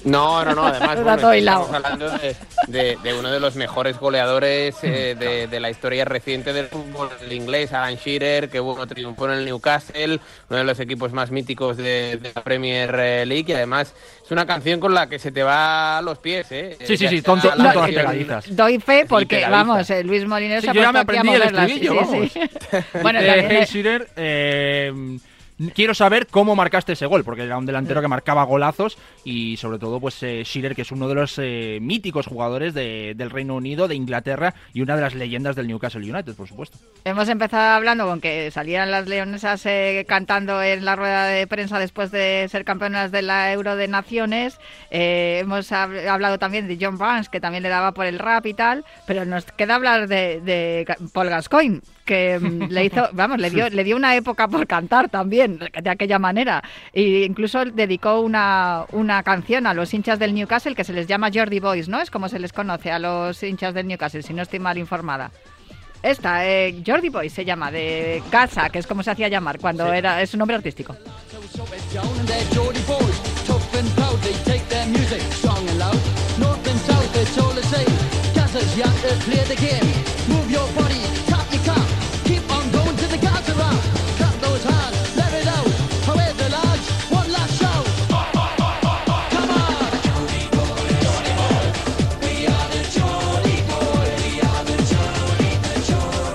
No, 0.06 0.45
no, 0.45 0.56
no, 0.56 0.65
además 0.67 0.95
bueno, 1.04 1.32
estamos 1.34 1.74
hablando 1.74 2.10
de, 2.17 2.36
de- 2.67 2.97
de 3.04 3.13
uno 3.19 3.30
de 3.30 3.41
los 3.41 3.58
mejores 3.58 4.00
goleadores 4.00 4.78
eh, 4.84 5.17
de, 5.19 5.47
de 5.47 5.60
la 5.60 5.69
historia 5.69 6.06
reciente 6.06 6.54
del 6.54 6.67
fútbol 6.67 7.10
inglés, 7.30 7.74
Alan 7.74 7.95
Shearer, 7.95 8.47
que 8.50 8.62
bueno, 8.62 8.88
triunfó 8.88 9.26
en 9.26 9.34
el 9.39 9.43
Newcastle, 9.45 10.21
uno 10.50 10.58
de 10.60 10.63
los 10.63 10.80
equipos 10.80 11.12
más 11.12 11.30
míticos 11.30 11.76
de, 11.76 12.17
de 12.21 12.32
la 12.34 12.41
Premier 12.41 12.95
eh, 12.97 13.26
League 13.26 13.45
y 13.50 13.54
además 13.54 13.93
es 14.24 14.32
una 14.32 14.45
canción 14.45 14.80
con 14.80 14.93
la 14.93 15.10
que 15.10 15.19
se 15.19 15.34
te 15.34 15.43
va 15.43 15.97
a 15.97 16.02
los 16.02 16.19
pies, 16.19 16.47
¿eh? 16.52 16.78
Sí, 16.86 16.95
sí, 16.95 17.10
sí, 17.10 17.21
tonto- 17.21 17.50
la 17.54 17.74
tonto 17.74 17.82
las 17.82 17.89
pegadizas. 17.91 18.56
Doy 18.56 18.80
fe 18.80 19.06
porque, 19.10 19.45
vamos, 19.50 19.89
eh, 19.89 20.06
Luis 20.06 20.26
Molinero 20.26 20.62
Sí, 20.62 20.67
se 20.67 20.71
ha 20.71 20.74
yo 20.74 20.82
ya 20.84 20.91
me 20.93 21.04
puesto 21.04 21.19
aquí 21.19 21.28
a 21.30 21.32
aprendí 21.34 21.36
el 21.36 21.54
moverlas. 21.54 21.69
estribillo, 21.69 22.30
Sí, 22.30 22.30
sí. 22.30 22.80
bueno, 23.02 23.19
Eh, 23.19 23.26
también, 23.28 23.47
Hey 23.52 23.65
Shearer, 23.69 24.08
eh, 24.15 24.91
quiero 25.76 25.94
saber 25.94 26.26
cómo 26.28 26.56
marcaste 26.56 26.94
ese 26.94 27.06
gol, 27.06 27.24
porque 27.24 27.44
era 27.44 27.58
un 27.58 27.66
delantero 27.68 28.02
que 28.02 28.08
marcaba 28.08 28.44
golazos 28.44 28.98
y 29.24 29.58
sobre 29.58 29.78
todo 29.78 30.00
pues 30.00 30.22
eh, 30.24 30.42
Shearer, 30.44 30.76
que 30.76 30.82
es 30.82 30.92
uno 30.92 31.08
de 31.08 31.14
los 31.16 31.36
eh, 31.38 31.78
míticos 31.82 32.26
jugadores 32.26 32.74
de- 32.74 33.14
del 33.16 33.30
Reino 33.30 33.56
Unido, 33.56 33.88
de 33.88 33.94
Inglaterra 33.96 34.56
y 34.74 34.82
una 34.82 34.96
de 34.96 35.02
las 35.04 35.14
leyendas 35.14 35.56
del 35.56 35.68
Newcastle 35.68 36.02
United, 36.12 36.34
por 36.34 36.48
supuesto. 36.48 36.80
Hemos 37.06 37.30
empezado 37.30 37.76
hablando 37.76 38.08
con 38.08 38.22
que 38.22 38.50
salían 38.50 38.90
las 38.90 39.08
leonesas 39.08 39.64
eh, 39.68 40.04
cantando 40.08 40.64
en 40.64 40.84
la 40.84 40.96
rueda 40.96 41.26
de 41.28 41.46
prensa 41.46 41.78
después 41.78 42.10
de 42.12 42.48
ser 42.50 42.66
campeonas 42.66 43.12
de 43.12 43.22
la 43.22 43.52
Euro 43.54 43.76
de 43.76 43.88
Naciones. 43.88 44.58
Eh, 44.90 45.40
hemos 45.42 45.72
hab- 45.72 46.08
hablado 46.08 46.40
también 46.40 46.68
de 46.68 46.78
John 46.82 46.98
Barnes, 46.98 47.30
que 47.30 47.40
también 47.40 47.62
le 47.62 47.70
daba 47.70 47.94
por 47.94 48.08
el 48.08 48.18
rap 48.18 48.46
y 48.48 48.54
tal. 48.56 48.84
Pero 49.06 49.26
nos 49.26 49.46
queda 49.46 49.76
hablar 49.76 50.08
de, 50.08 50.42
de 50.42 50.88
Paul 51.14 51.30
Gascoigne, 51.30 51.82
que 52.12 52.38
mm, 52.38 52.63
le 52.69 52.84
hizo, 52.84 53.08
vamos, 53.13 53.39
le 53.39 53.50
dio, 53.50 53.69
le 53.69 53.86
dio 53.86 53.95
una 53.95 54.17
época 54.17 54.50
por 54.50 54.67
cantar 54.67 55.08
también, 55.08 55.60
de 55.60 55.89
aquella 55.89 56.19
manera. 56.19 56.62
E 56.91 57.24
incluso 57.24 57.63
dedicó 57.63 58.19
una, 58.19 58.84
una 58.91 59.24
canción 59.24 59.65
a 59.65 59.74
los 59.74 59.93
hinchas 59.93 60.19
del 60.19 60.34
Newcastle 60.34 60.76
que 60.76 60.84
se 60.84 60.91
les 60.91 61.08
llama 61.08 61.30
Jordi 61.34 61.62
Boys, 61.62 61.88
¿no? 61.88 62.02
Es 62.02 62.12
como 62.12 62.28
se 62.28 62.38
les 62.39 62.52
conoce 62.52 62.91
a 62.91 63.00
los 63.00 63.41
hinchas 63.41 63.74
del 63.74 63.88
Newcastle, 63.88 64.24
si 64.24 64.34
no 64.34 64.41
estoy 64.41 64.60
mal 64.60 64.78
informada. 64.78 65.32
Esta, 66.04 66.45
eh, 66.45 66.84
Jordi 66.86 67.08
Boy 67.08 67.30
se 67.30 67.45
llama, 67.45 67.71
de 67.71 68.21
Casa, 68.30 68.69
que 68.69 68.80
es 68.80 68.88
como 68.88 69.04
se 69.04 69.12
hacía 69.12 69.30
llamar 69.30 69.60
cuando 69.60 69.93
era, 69.93 70.21
es 70.21 70.34
un 70.34 70.39
nombre 70.39 70.58
artístico. 70.58 70.97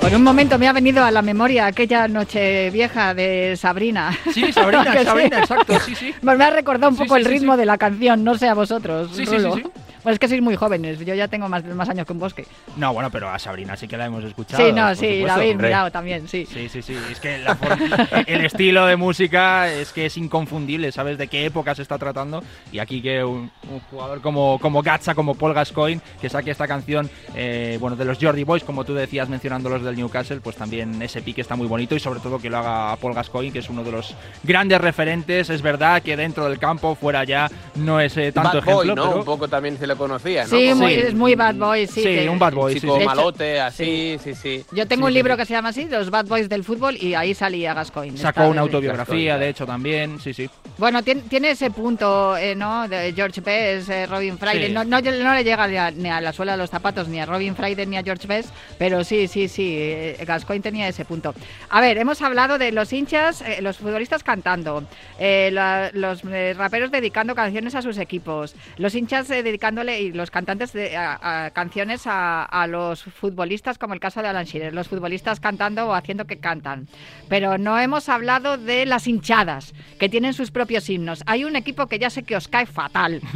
Por 0.07 0.15
un 0.15 0.23
momento 0.23 0.57
me 0.57 0.69
ha 0.69 0.73
venido 0.73 1.05
a 1.05 1.11
la 1.11 1.21
memoria 1.21 1.67
aquella 1.67 2.07
noche 2.07 2.71
vieja 2.71 3.13
de 3.13 3.57
Sabrina. 3.57 4.17
Sí, 4.33 4.53
Sabrina, 4.53 4.93
sí. 5.01 5.05
Sabrina, 5.05 5.39
exacto, 5.41 5.81
sí, 5.85 5.97
sí. 5.97 6.15
Pues 6.23 6.39
me 6.39 6.45
ha 6.45 6.51
recordado 6.51 6.91
un 6.93 6.97
Sí, 6.97 7.03
poco 7.03 7.17
sí, 7.17 7.23
el 7.23 7.27
ritmo 7.27 7.57
de 7.57 7.67
la 7.67 7.77
canción, 7.77 8.23
no 8.23 8.39
sé 8.39 8.47
a 8.47 8.55
vosotros. 8.55 9.11
Sí, 9.13 9.27
sí, 9.27 9.37
Rulo. 9.37 9.57
sí, 9.57 9.63
sí. 9.65 9.71
Pues 10.07 10.15
es 10.15 10.19
que 10.21 10.29
sois 10.29 10.41
muy 10.41 10.55
jóvenes, 10.55 11.01
yo 11.01 11.15
ya 11.17 11.27
tengo 11.27 11.49
más, 11.49 11.65
más 11.65 11.89
años 11.89 12.07
que 12.07 12.13
un 12.13 12.21
bosque. 12.21 12.47
No, 12.77 12.95
bueno, 12.95 13.11
pero 13.11 13.29
a 13.29 13.41
Sabrina 13.41 13.77
sí 13.77 13.89
que 13.89 13.97
la 13.97 14.07
hemos 14.07 14.23
escuchado. 14.23 14.65
Sí, 14.65 14.73
no, 14.73 14.87
por 14.87 14.95
sí, 14.95 15.05
supuesto. 15.05 15.27
la 15.27 15.35
habéis 15.35 15.57
mirado 15.57 15.91
también, 15.91 16.29
sí. 16.29 16.47
Sí, 16.47 16.69
sí, 16.69 16.81
sí. 16.81 16.97
Es 17.11 17.19
que 17.19 17.39
la 17.39 17.59
el 18.29 18.45
estilo 18.45 18.87
de 18.87 18.95
música 18.95 19.69
es 19.69 19.93
que 19.93 20.07
es 20.07 20.17
inconfundible. 20.17 20.93
Sabes 20.93 21.19
de 21.19 21.27
qué 21.27 21.45
época 21.45 21.75
se 21.75 21.83
está 21.83 21.99
tratando. 21.99 22.45
Y 22.71 22.79
aquí 22.79 23.03
que 23.03 23.25
un, 23.25 23.51
un 23.69 23.81
jugador 23.91 24.21
como, 24.21 24.61
como 24.61 24.81
Gatza, 24.81 25.17
como 25.17 25.35
Paul 25.35 25.55
Gascoigne, 25.55 26.01
que 26.21 26.29
saque 26.29 26.53
esta 26.53 26.69
canción, 26.69 27.11
eh, 27.35 27.77
bueno, 27.81 27.97
de 27.97 28.05
los 28.05 28.19
Jordi 28.21 28.45
Boys, 28.45 28.63
como 28.63 28.85
tú 28.85 28.95
decías 28.95 29.29
mencionando 29.29 29.69
los 29.71 29.83
del 29.83 29.97
Newcastle, 29.97 30.41
pues 30.41 30.55
también 30.55 31.03
ese 31.03 31.21
pique 31.21 31.41
está 31.41 31.57
muy 31.57 31.67
bonito 31.67 31.97
y 31.97 31.99
sobre 31.99 32.21
todo 32.21 32.39
que 32.39 32.49
lo 32.49 32.59
haga 32.59 32.95
Paul 32.95 33.13
Gascoigne, 33.13 33.53
que 33.53 33.59
es 33.59 33.69
uno 33.69 33.83
de 33.83 33.91
los 33.91 34.15
grandes 34.45 34.81
referentes. 34.81 35.51
Es 35.51 35.63
verdad 35.63 36.01
que 36.01 36.17
dentro 36.17 36.49
del 36.49 36.61
campo, 36.61 36.95
fuera 36.95 37.25
ya, 37.25 37.51
no 37.75 37.99
es 37.99 38.17
eh, 38.17 38.31
tanto 38.31 38.59
Bad 38.59 38.65
Boy, 38.67 38.85
ejemplo, 38.85 38.95
¿no? 38.95 39.11
pero 39.11 39.19
Un 39.19 39.25
poco 39.25 39.49
también 39.49 39.77
se 39.77 39.85
le 39.85 39.96
conocía, 39.97 40.45
¿no? 40.45 40.51
Sí, 40.51 40.69
Como 40.71 40.83
muy- 40.83 40.95
Sí. 40.95 41.01
es 41.01 41.15
muy 41.15 41.35
bad 41.35 41.55
boy, 41.55 41.87
sí. 41.87 41.93
Sí, 41.95 42.03
que- 42.03 42.29
un 42.29 42.39
bad 42.39 42.53
boy, 42.53 42.73
un 42.73 42.75
sí, 42.75 42.81
chico 42.81 42.95
sí. 42.97 43.01
Hecho, 43.03 43.09
malote, 43.09 43.61
así, 43.61 44.17
sí, 44.23 44.35
sí. 44.35 44.65
Yo 44.73 44.87
tengo 44.87 45.07
Sí, 45.07 45.09
un 45.09 45.13
sí, 45.13 45.15
libro 45.15 45.35
sí. 45.35 45.41
que 45.41 45.47
se 45.47 45.53
llama 45.55 45.69
así, 45.71 45.85
Los 45.87 46.11
Bad 46.11 46.27
Boys 46.27 46.49
del 46.49 46.65
Fútbol, 46.65 46.97
y 47.01 47.15
ahí 47.15 47.35
salía 47.35 47.75
Gascoigne. 47.75 48.17
Sacó 48.19 48.49
una 48.49 48.61
autobiografía, 48.63 49.05
Gascoigne. 49.35 49.39
de 49.39 49.49
hecho, 49.49 49.67
también. 49.67 50.21
Sí, 50.21 50.33
sí. 50.35 50.49
Bueno, 50.79 51.03
tiene, 51.03 51.23
tiene 51.23 51.51
ese 51.51 51.71
punto, 51.71 52.37
eh, 52.37 52.55
¿no? 52.55 52.89
De 52.89 53.13
George 53.15 53.41
Best, 53.41 53.89
eh, 53.91 54.07
Robin 54.07 54.39
Friday. 54.39 54.67
Sí. 54.69 54.73
No, 54.73 54.85
no, 54.85 55.01
no 55.01 55.35
le 55.35 55.45
llega 55.45 55.67
ni 55.67 55.77
a, 55.77 55.91
ni 55.91 56.09
a 56.11 56.21
la 56.21 56.33
suela 56.33 56.53
de 56.53 56.59
los 56.59 56.71
zapatos, 56.71 57.09
ni 57.09 57.21
a 57.21 57.27
Robin 57.27 57.55
Friday, 57.57 57.87
ni 57.87 57.97
a 57.97 58.03
George 58.03 58.27
Best, 58.27 58.51
pero 58.79 59.03
sí, 59.05 59.29
sí, 59.29 59.49
sí, 59.49 59.75
eh, 59.79 60.17
Gascoigne 60.27 60.63
tenía 60.63 60.89
ese 60.89 61.05
punto. 61.05 61.35
A 61.71 61.81
ver, 61.81 61.99
hemos 61.99 62.21
hablado 62.23 62.59
de 62.59 62.73
los 62.73 62.93
hinchas, 62.93 63.41
eh, 63.43 63.59
los 63.63 63.79
futbolistas 63.79 64.23
cantando, 64.23 64.85
eh, 65.19 65.51
la- 65.53 65.91
los 65.93 66.23
eh, 66.31 66.55
raperos 66.57 66.91
dedicando 66.91 67.35
canciones 67.35 67.75
a 67.75 67.83
sus 67.83 67.99
equipos, 67.99 68.55
los 68.77 68.95
hinchas 68.95 69.31
eh, 69.31 69.43
y 69.89 70.13
los 70.13 70.31
cantantes 70.31 70.73
de, 70.73 70.97
a, 70.97 71.47
a 71.47 71.51
canciones 71.51 72.07
a, 72.07 72.45
a 72.45 72.67
los 72.67 73.05
futbolistas, 73.05 73.79
como 73.79 73.95
el 73.95 74.01
caso 74.01 74.23
de 74.23 74.29
Alan 74.29 74.45
Shearer, 74.45 74.75
los 74.75 74.89
futbolistas 74.89 75.41
cantando 75.41 75.87
o 75.89 75.95
haciendo 75.95 76.27
que 76.27 76.39
cantan. 76.39 76.89
Pero 77.29 77.59
no 77.59 77.79
hemos 77.79 78.09
hablado 78.09 78.59
de 78.59 78.87
las 78.87 79.07
hinchadas, 79.07 79.75
que 79.99 80.09
tienen 80.09 80.35
sus 80.35 80.51
propios 80.51 80.89
himnos. 80.89 81.23
Hay 81.27 81.45
un 81.45 81.57
equipo 81.57 81.87
que 81.87 81.99
ya 81.99 82.11
sé 82.11 82.23
que 82.23 82.37
os 82.37 82.49
cae 82.49 82.67
fatal. 82.67 83.21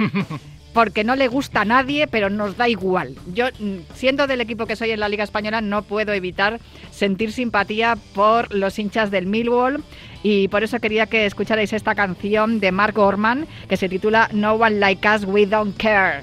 Porque 0.73 1.03
no 1.03 1.17
le 1.17 1.27
gusta 1.27 1.63
a 1.63 1.65
nadie, 1.65 2.07
pero 2.07 2.31
nos 2.31 2.57
da 2.57 2.69
igual. 2.69 3.17
Yo, 3.35 3.47
mm, 3.59 3.79
siendo 3.95 4.29
del 4.29 4.41
equipo 4.41 4.67
que 4.67 4.77
soy 4.77 4.93
en 4.93 5.01
la 5.01 5.09
Liga 5.09 5.25
Española, 5.25 5.61
no 5.61 5.83
puedo 5.83 6.13
evitar 6.13 6.61
sentir 6.93 7.33
simpatía 7.33 7.97
por 8.15 8.55
los 8.55 8.79
hinchas 8.79 9.11
del 9.11 9.27
Millwall 9.27 9.83
y 10.23 10.47
por 10.49 10.63
eso 10.63 10.79
quería 10.79 11.07
que 11.07 11.27
escucharais 11.27 11.73
esta 11.73 11.97
canción 11.97 12.61
de 12.61 12.71
Mark 12.71 12.97
Orman 12.99 13.49
que 13.69 13.77
se 13.77 13.89
titula 13.89 14.29
No 14.33 14.55
One 14.55 14.79
Like 14.79 15.09
Us, 15.09 15.25
We 15.25 15.47
Don't 15.47 15.77
Care. 15.77 16.23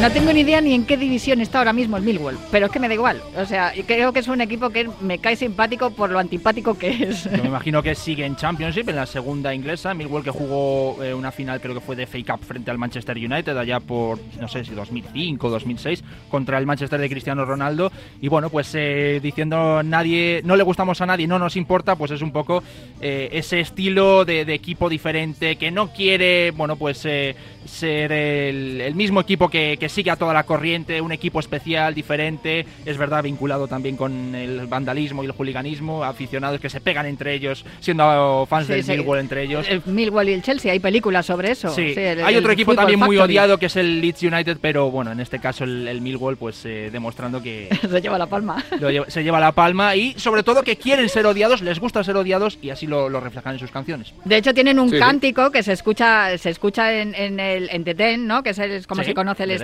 No 0.00 0.10
tengo 0.10 0.32
ni 0.32 0.40
idea 0.40 0.62
ni 0.62 0.72
en 0.72 0.86
qué 0.86 0.96
división 0.96 1.42
está 1.42 1.58
ahora 1.58 1.74
mismo 1.74 1.98
el 1.98 2.02
Millwall, 2.02 2.38
pero 2.50 2.66
es 2.66 2.72
que 2.72 2.80
me 2.80 2.88
da 2.88 2.94
igual. 2.94 3.20
O 3.36 3.44
sea, 3.44 3.74
creo 3.86 4.14
que 4.14 4.20
es 4.20 4.28
un 4.28 4.40
equipo 4.40 4.70
que 4.70 4.88
me 5.02 5.18
cae 5.18 5.36
simpático 5.36 5.90
por 5.90 6.08
lo 6.08 6.18
antipático 6.18 6.78
que 6.78 6.88
es. 7.04 7.24
Yo 7.24 7.42
me 7.42 7.48
imagino 7.48 7.82
que 7.82 7.94
sigue 7.94 8.24
en 8.24 8.34
Championship, 8.34 8.88
en 8.88 8.96
la 8.96 9.04
segunda 9.04 9.54
inglesa. 9.54 9.92
Millwall 9.92 10.24
que 10.24 10.30
jugó 10.30 11.04
eh, 11.04 11.12
una 11.12 11.30
final, 11.30 11.60
creo 11.60 11.74
que 11.74 11.82
fue 11.82 11.96
de 11.96 12.06
FA 12.06 12.18
Cup 12.26 12.46
frente 12.46 12.70
al 12.70 12.78
Manchester 12.78 13.14
United, 13.14 13.54
allá 13.54 13.78
por, 13.78 14.18
no 14.40 14.48
sé 14.48 14.64
si 14.64 14.72
2005 14.72 15.46
o 15.46 15.50
2006, 15.50 16.02
contra 16.30 16.56
el 16.56 16.64
Manchester 16.64 16.98
de 16.98 17.10
Cristiano 17.10 17.44
Ronaldo. 17.44 17.92
Y 18.22 18.28
bueno, 18.28 18.48
pues 18.48 18.74
eh, 18.74 19.20
diciendo 19.22 19.82
nadie, 19.82 20.40
no 20.44 20.56
le 20.56 20.62
gustamos 20.62 20.98
a 21.02 21.06
nadie, 21.06 21.26
no 21.26 21.38
nos 21.38 21.56
importa, 21.56 21.96
pues 21.96 22.10
es 22.10 22.22
un 22.22 22.32
poco 22.32 22.62
eh, 23.02 23.28
ese 23.32 23.60
estilo 23.60 24.24
de, 24.24 24.50
equipo 24.50 24.88
diferente 24.88 25.56
que 25.56 25.70
no 25.70 25.92
quiere, 25.92 26.52
bueno, 26.52 26.76
pues 26.76 27.00
ser 27.00 28.12
el, 28.12 28.94
mismo 28.94 29.20
equipo 29.20 29.50
que 29.50 29.89
sigue 29.90 30.10
a 30.10 30.16
toda 30.16 30.32
la 30.32 30.44
corriente, 30.44 31.00
un 31.00 31.12
equipo 31.12 31.40
especial, 31.40 31.94
diferente, 31.94 32.64
es 32.86 32.96
verdad, 32.96 33.22
vinculado 33.22 33.68
también 33.68 33.96
con 33.96 34.34
el 34.34 34.66
vandalismo 34.66 35.22
y 35.22 35.26
el 35.26 35.32
hooliganismo, 35.32 36.04
aficionados 36.04 36.60
que 36.60 36.70
se 36.70 36.80
pegan 36.80 37.06
entre 37.06 37.34
ellos, 37.34 37.64
siendo 37.80 38.46
fans 38.48 38.66
Sí, 38.66 38.72
del 38.74 38.84
sí. 38.84 38.92
Millwall 38.92 39.18
entre 39.20 39.42
ellos. 39.42 39.66
El 39.68 39.82
Millwall 39.86 40.28
y 40.28 40.32
el 40.32 40.42
Chelsea, 40.42 40.72
hay 40.72 40.80
películas 40.80 41.26
sobre 41.26 41.50
eso. 41.50 41.70
Sí, 41.70 41.92
el- 41.96 42.24
hay 42.24 42.36
otro 42.36 42.52
equipo 42.52 42.74
también 42.74 42.98
muy 43.00 43.16
odiado 43.18 43.58
que 43.58 43.66
es 43.66 43.76
el 43.76 44.00
Leeds 44.00 44.22
United, 44.22 44.58
pero 44.60 44.90
bueno, 44.90 45.12
en 45.12 45.20
este 45.20 45.38
caso 45.38 45.64
el, 45.64 45.86
el 45.88 46.00
Millwall, 46.00 46.36
pues 46.36 46.64
eh, 46.64 46.90
demostrando 46.92 47.42
que 47.42 47.68
Se 47.90 48.00
lleva 48.00 48.18
la 48.18 48.26
palma. 48.26 48.62
lo 48.80 48.90
lleva- 48.90 49.10
se 49.10 49.22
lleva 49.22 49.40
la 49.40 49.52
palma 49.52 49.96
y 49.96 50.14
sobre 50.18 50.42
todo 50.42 50.62
que 50.62 50.76
quieren 50.76 51.08
ser 51.08 51.26
odiados, 51.26 51.62
les 51.62 51.78
gusta 51.80 52.02
ser 52.04 52.16
odiados 52.16 52.58
y 52.62 52.70
así 52.70 52.86
lo, 52.86 53.08
lo 53.08 53.20
reflejan 53.20 53.54
en 53.54 53.58
sus 53.58 53.70
canciones. 53.70 54.12
De 54.24 54.36
hecho, 54.36 54.54
tienen 54.54 54.78
un 54.78 54.88
Sí, 54.90 54.96
sí. 54.96 55.00
cántico 55.00 55.50
que 55.50 55.62
se 55.62 55.72
escucha, 55.72 56.36
se 56.38 56.50
escucha 56.50 56.92
en, 56.92 57.14
en 57.14 57.40
el 57.40 57.68
en 57.70 57.84
The 57.84 57.94
Den, 57.94 58.26
¿no? 58.26 58.42
Que 58.42 58.50
es 58.50 58.58
el- 58.58 58.86
como 58.86 59.02
Sí, 59.02 59.08
se 59.08 59.14
conoce 59.14 59.44
el 59.44 59.50
The 59.50 59.58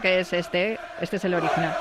Que 0.00 0.20
es 0.20 0.32
este. 0.32 0.78
Este 1.00 1.16
es 1.16 1.24
el 1.24 1.34
original. 1.34 1.76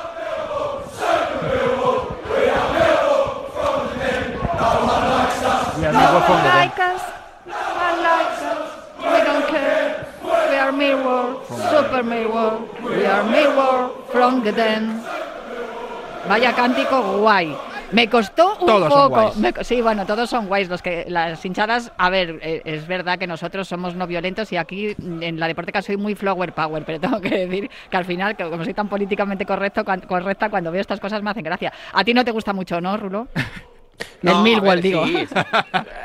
We 5.80 5.86
are 5.86 5.94
Millwall 5.94 6.24
from 6.26 6.38
the 6.44 6.52
Den. 6.52 6.60
Like 6.60 6.80
us, 6.80 7.02
unlike 7.48 8.42
us, 8.46 8.70
we 9.00 9.20
don't 9.26 9.48
care. 9.48 10.06
We 10.22 10.58
are 10.58 10.72
Millwall, 10.72 11.42
Super. 11.48 12.04
We 12.04 13.06
are 13.06 13.24
from 14.12 14.44
the 14.44 14.52
Den. 14.52 15.02
Vaya 16.28 16.54
cántico 16.54 17.02
guay. 17.22 17.69
Me 17.92 18.10
costó 18.10 18.58
un 18.60 18.66
Todos 18.68 18.94
son 18.94 19.02
poco. 19.10 19.22
guays. 19.22 19.38
me 19.38 19.54
co- 19.54 19.64
sí, 19.64 19.82
bueno, 19.82 20.06
todos 20.06 20.30
son 20.30 20.48
guays. 20.48 20.70
Los 20.70 20.82
que 20.82 21.06
las 21.08 21.44
hinchadas. 21.46 21.92
A 21.98 22.10
ver, 22.10 22.40
eh, 22.42 22.62
es 22.66 22.88
verdad 22.88 23.18
que 23.18 23.28
nosotros 23.28 23.68
somos 23.68 23.96
no 23.96 24.06
violentos 24.08 24.52
y 24.52 24.58
aquí 24.58 24.96
mm, 24.98 25.24
en 25.24 25.40
la 25.40 25.48
Deporteca 25.48 25.82
soy 25.82 25.98
muy 25.98 26.16
flower 26.16 26.54
power, 26.54 26.84
pero 26.86 27.00
tengo 27.02 27.20
que 27.22 27.46
decir 27.48 27.70
que 27.90 27.98
al 27.98 28.06
final, 28.06 28.36
que 28.36 28.50
como 28.50 28.64
soy 28.64 28.74
tan 28.74 28.88
políticamente 28.90 29.46
correcto, 29.46 29.84
correcta, 30.08 30.50
cuando 30.50 30.72
veo 30.72 30.82
estas 30.82 31.00
cosas 31.00 31.22
me 31.24 31.32
hacen 31.32 31.44
gracia. 31.44 31.72
A 31.94 32.04
ti 32.04 32.14
no 32.14 32.24
te 32.24 32.32
gusta 32.32 32.54
mucho, 32.54 32.80
¿no, 32.82 32.96
Rulo? 32.98 33.28
No, 34.22 34.38
el 34.38 34.44
Millwall, 34.44 34.76
ver, 34.76 34.82
digo. 34.82 35.06
sí. 35.06 35.28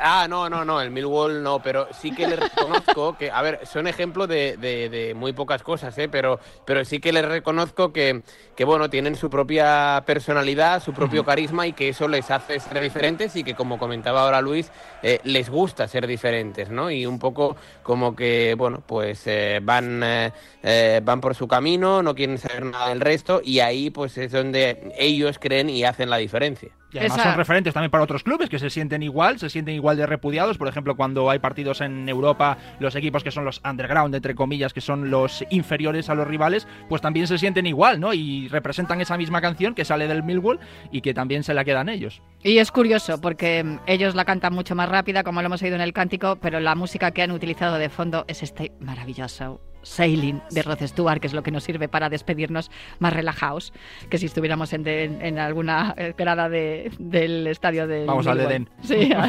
Ah, 0.02 0.26
no, 0.28 0.48
no, 0.50 0.64
no, 0.64 0.80
el 0.80 0.90
Millwall 0.90 1.42
no, 1.42 1.60
pero 1.62 1.88
sí 1.92 2.10
que 2.14 2.26
le 2.26 2.36
reconozco 2.36 3.16
que, 3.16 3.30
a 3.30 3.40
ver, 3.42 3.60
son 3.66 3.86
ejemplo 3.86 4.26
de, 4.26 4.56
de- 4.56 4.88
de 4.88 5.14
muy 5.14 5.32
pocas 5.32 5.62
cosas, 5.62 5.96
¿eh? 5.98 6.08
pero, 6.08 6.38
pero 6.64 6.84
sí 6.84 7.00
que 7.00 7.12
les 7.12 7.24
reconozco 7.24 7.92
que, 7.92 8.22
que, 8.56 8.64
bueno, 8.64 8.90
tienen 8.90 9.16
su 9.16 9.30
propia 9.30 10.02
personalidad, 10.06 10.82
su 10.82 10.92
propio 10.92 11.24
carisma 11.24 11.66
y 11.66 11.72
que 11.72 11.88
eso 11.88 12.08
les 12.08 12.30
hace 12.30 12.60
ser 12.60 12.80
diferentes 12.80 13.34
y 13.36 13.44
que, 13.44 13.54
como 13.54 13.78
comentaba 13.78 14.22
ahora 14.22 14.40
Luis, 14.40 14.70
eh, 15.02 15.20
les 15.24 15.48
gusta 15.50 15.88
ser 15.88 16.06
diferentes, 16.06 16.70
¿no? 16.70 16.90
Y 16.90 17.06
un 17.06 17.18
poco 17.18 17.56
como 17.82 18.14
que, 18.14 18.54
bueno, 18.56 18.82
pues 18.86 19.22
eh, 19.26 19.60
van, 19.62 20.00
eh, 20.02 21.00
van 21.02 21.20
por 21.20 21.34
su 21.34 21.48
camino, 21.48 22.02
no 22.02 22.14
quieren 22.14 22.38
saber 22.38 22.64
nada 22.66 22.88
del 22.88 23.00
resto 23.00 23.40
y 23.44 23.60
ahí 23.60 23.90
pues 23.90 24.16
es 24.18 24.32
donde 24.32 24.92
ellos 24.98 25.38
creen 25.38 25.70
y 25.70 25.84
hacen 25.84 26.10
la 26.10 26.16
diferencia. 26.18 26.70
Y 26.94 26.98
además 26.98 27.18
Esa- 27.18 27.28
son 27.30 27.36
referentes 27.36 27.74
también 27.74 27.90
para 27.90 28.04
otros 28.04 28.22
clubes 28.22 28.48
que 28.48 28.58
se 28.60 28.70
sienten 28.70 29.02
igual, 29.02 29.38
se 29.40 29.50
sienten 29.50 29.74
igual 29.74 29.96
de 29.96 30.06
repudiados. 30.06 30.56
Por 30.58 30.68
ejemplo, 30.68 30.96
cuando 30.96 31.28
hay 31.28 31.40
partidos 31.40 31.80
en 31.80 32.08
Europa, 32.08 32.56
los 32.78 32.94
equipos 32.94 33.24
que 33.24 33.32
son 33.32 33.44
los 33.44 33.60
underground, 33.68 34.14
entre 34.14 34.34
comillas, 34.36 34.72
que 34.72 34.80
son 34.80 35.10
los 35.10 35.44
inferiores 35.50 36.08
a 36.08 36.14
los 36.14 36.26
rivales, 36.28 36.68
pues 36.88 37.02
también 37.02 37.26
se 37.26 37.36
sienten 37.36 37.66
igual, 37.66 37.98
¿no? 37.98 38.14
Y 38.14 38.46
representan 38.48 39.00
esa 39.00 39.16
misma 39.16 39.40
canción 39.40 39.74
que 39.74 39.84
sale 39.84 40.06
del 40.06 40.22
Millwall 40.22 40.60
y 40.92 41.00
que 41.00 41.12
también 41.14 41.42
se 41.42 41.52
la 41.52 41.64
quedan 41.64 41.88
ellos. 41.88 42.22
Y 42.42 42.58
es 42.58 42.70
curioso 42.70 43.20
porque 43.20 43.64
mm, 43.64 43.78
ellos 43.86 44.14
la 44.14 44.24
cantan 44.24 44.54
mucho 44.54 44.74
más 44.76 44.88
rápida, 44.88 45.24
como 45.24 45.42
lo 45.42 45.46
hemos 45.46 45.62
oído 45.62 45.74
en 45.74 45.82
el 45.82 45.92
cántico, 45.92 46.36
pero 46.36 46.60
la 46.60 46.76
música 46.76 47.10
que 47.10 47.22
han 47.22 47.32
utilizado 47.32 47.76
de 47.76 47.88
fondo 47.88 48.24
es 48.28 48.42
este 48.44 48.70
maravilloso 48.78 49.60
Sailing 49.84 50.40
de 50.50 50.62
Rod 50.62 50.80
Stewart, 50.86 51.20
que 51.20 51.26
es 51.28 51.32
lo 51.34 51.42
que 51.42 51.50
nos 51.50 51.62
sirve 51.64 51.88
para 51.88 52.08
despedirnos 52.08 52.70
más 52.98 53.12
relajados 53.12 53.72
que 54.10 54.18
si 54.18 54.26
estuviéramos 54.26 54.72
en, 54.72 54.82
de- 54.82 55.04
en 55.04 55.38
alguna 55.38 55.94
grada 56.16 56.48
de- 56.48 56.90
del 56.98 57.46
estadio 57.46 57.86
de. 57.86 58.04
Vamos 58.06 58.26
al 58.26 58.40
Edén. 58.40 58.68
Sí. 58.82 59.10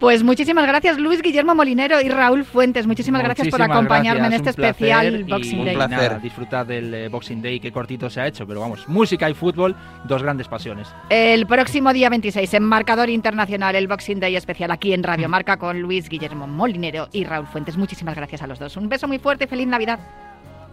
Pues 0.00 0.22
muchísimas 0.22 0.66
gracias 0.66 0.98
Luis 0.98 1.20
Guillermo 1.20 1.54
Molinero 1.54 2.00
y 2.00 2.08
Raúl 2.08 2.46
Fuentes. 2.46 2.86
Muchísimas, 2.86 3.22
gracias 3.22 3.48
por 3.48 3.60
acompañarme 3.60 4.28
en 4.28 4.32
este 4.32 4.48
especial 4.48 5.24
Boxing 5.24 5.58
Day. 5.62 5.68
Un 5.68 5.74
placer. 5.74 6.10
nada, 6.10 6.18
disfrutad 6.18 6.64
del 6.64 6.94
eh, 6.94 7.08
Boxing 7.08 7.42
Day, 7.42 7.60
que 7.60 7.70
cortito 7.70 8.08
se 8.08 8.22
ha 8.22 8.26
hecho, 8.26 8.46
pero 8.46 8.60
vamos, 8.60 8.88
música 8.88 9.28
y 9.28 9.34
fútbol, 9.34 9.76
dos 10.04 10.22
grandes 10.22 10.48
pasiones. 10.48 10.88
El 11.10 11.46
próximo 11.46 11.92
día 11.92 12.08
26 12.08 12.54
en 12.54 12.62
Marcador 12.62 13.10
Internacional, 13.10 13.76
el 13.76 13.88
Boxing 13.88 14.20
Day 14.20 14.36
especial 14.36 14.70
aquí 14.70 14.94
en 14.94 15.02
Radio 15.02 15.28
Marca 15.28 15.58
con 15.58 15.78
Luis 15.82 16.08
Guillermo 16.08 16.46
Molinero 16.46 17.10
y 17.12 17.24
Raúl 17.24 17.46
Fuentes. 17.46 17.76
Muchísimas 17.76 18.16
gracias 18.16 18.40
a 18.40 18.46
los 18.46 18.58
dos. 18.58 18.78
Un 18.78 18.88
beso 18.88 19.06
muy 19.06 19.18
fuerte 19.18 19.44
y 19.44 19.48
feliz 19.48 19.66
Navidad. 19.66 19.98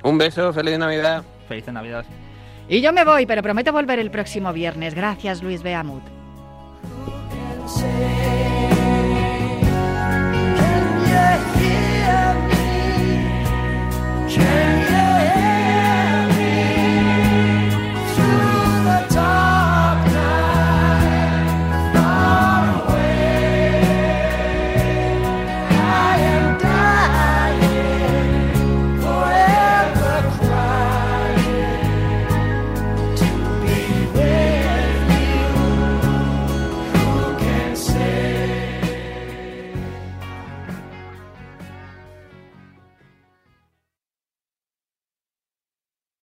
Un 0.04 0.18
beso, 0.18 0.54
feliz 0.54 0.80
Navidad. 0.80 1.22
Feliz 1.50 1.68
Navidad. 1.68 2.06
Y 2.70 2.80
yo 2.80 2.94
me 2.94 3.04
voy, 3.04 3.26
pero 3.26 3.44
prometo 3.44 3.74
volver 3.74 4.00
el 4.00 4.10
próximo 4.10 4.54
viernes. 4.54 4.96
Gracias, 4.96 5.44
Luis 5.44 5.64
Beamut. 5.64 6.04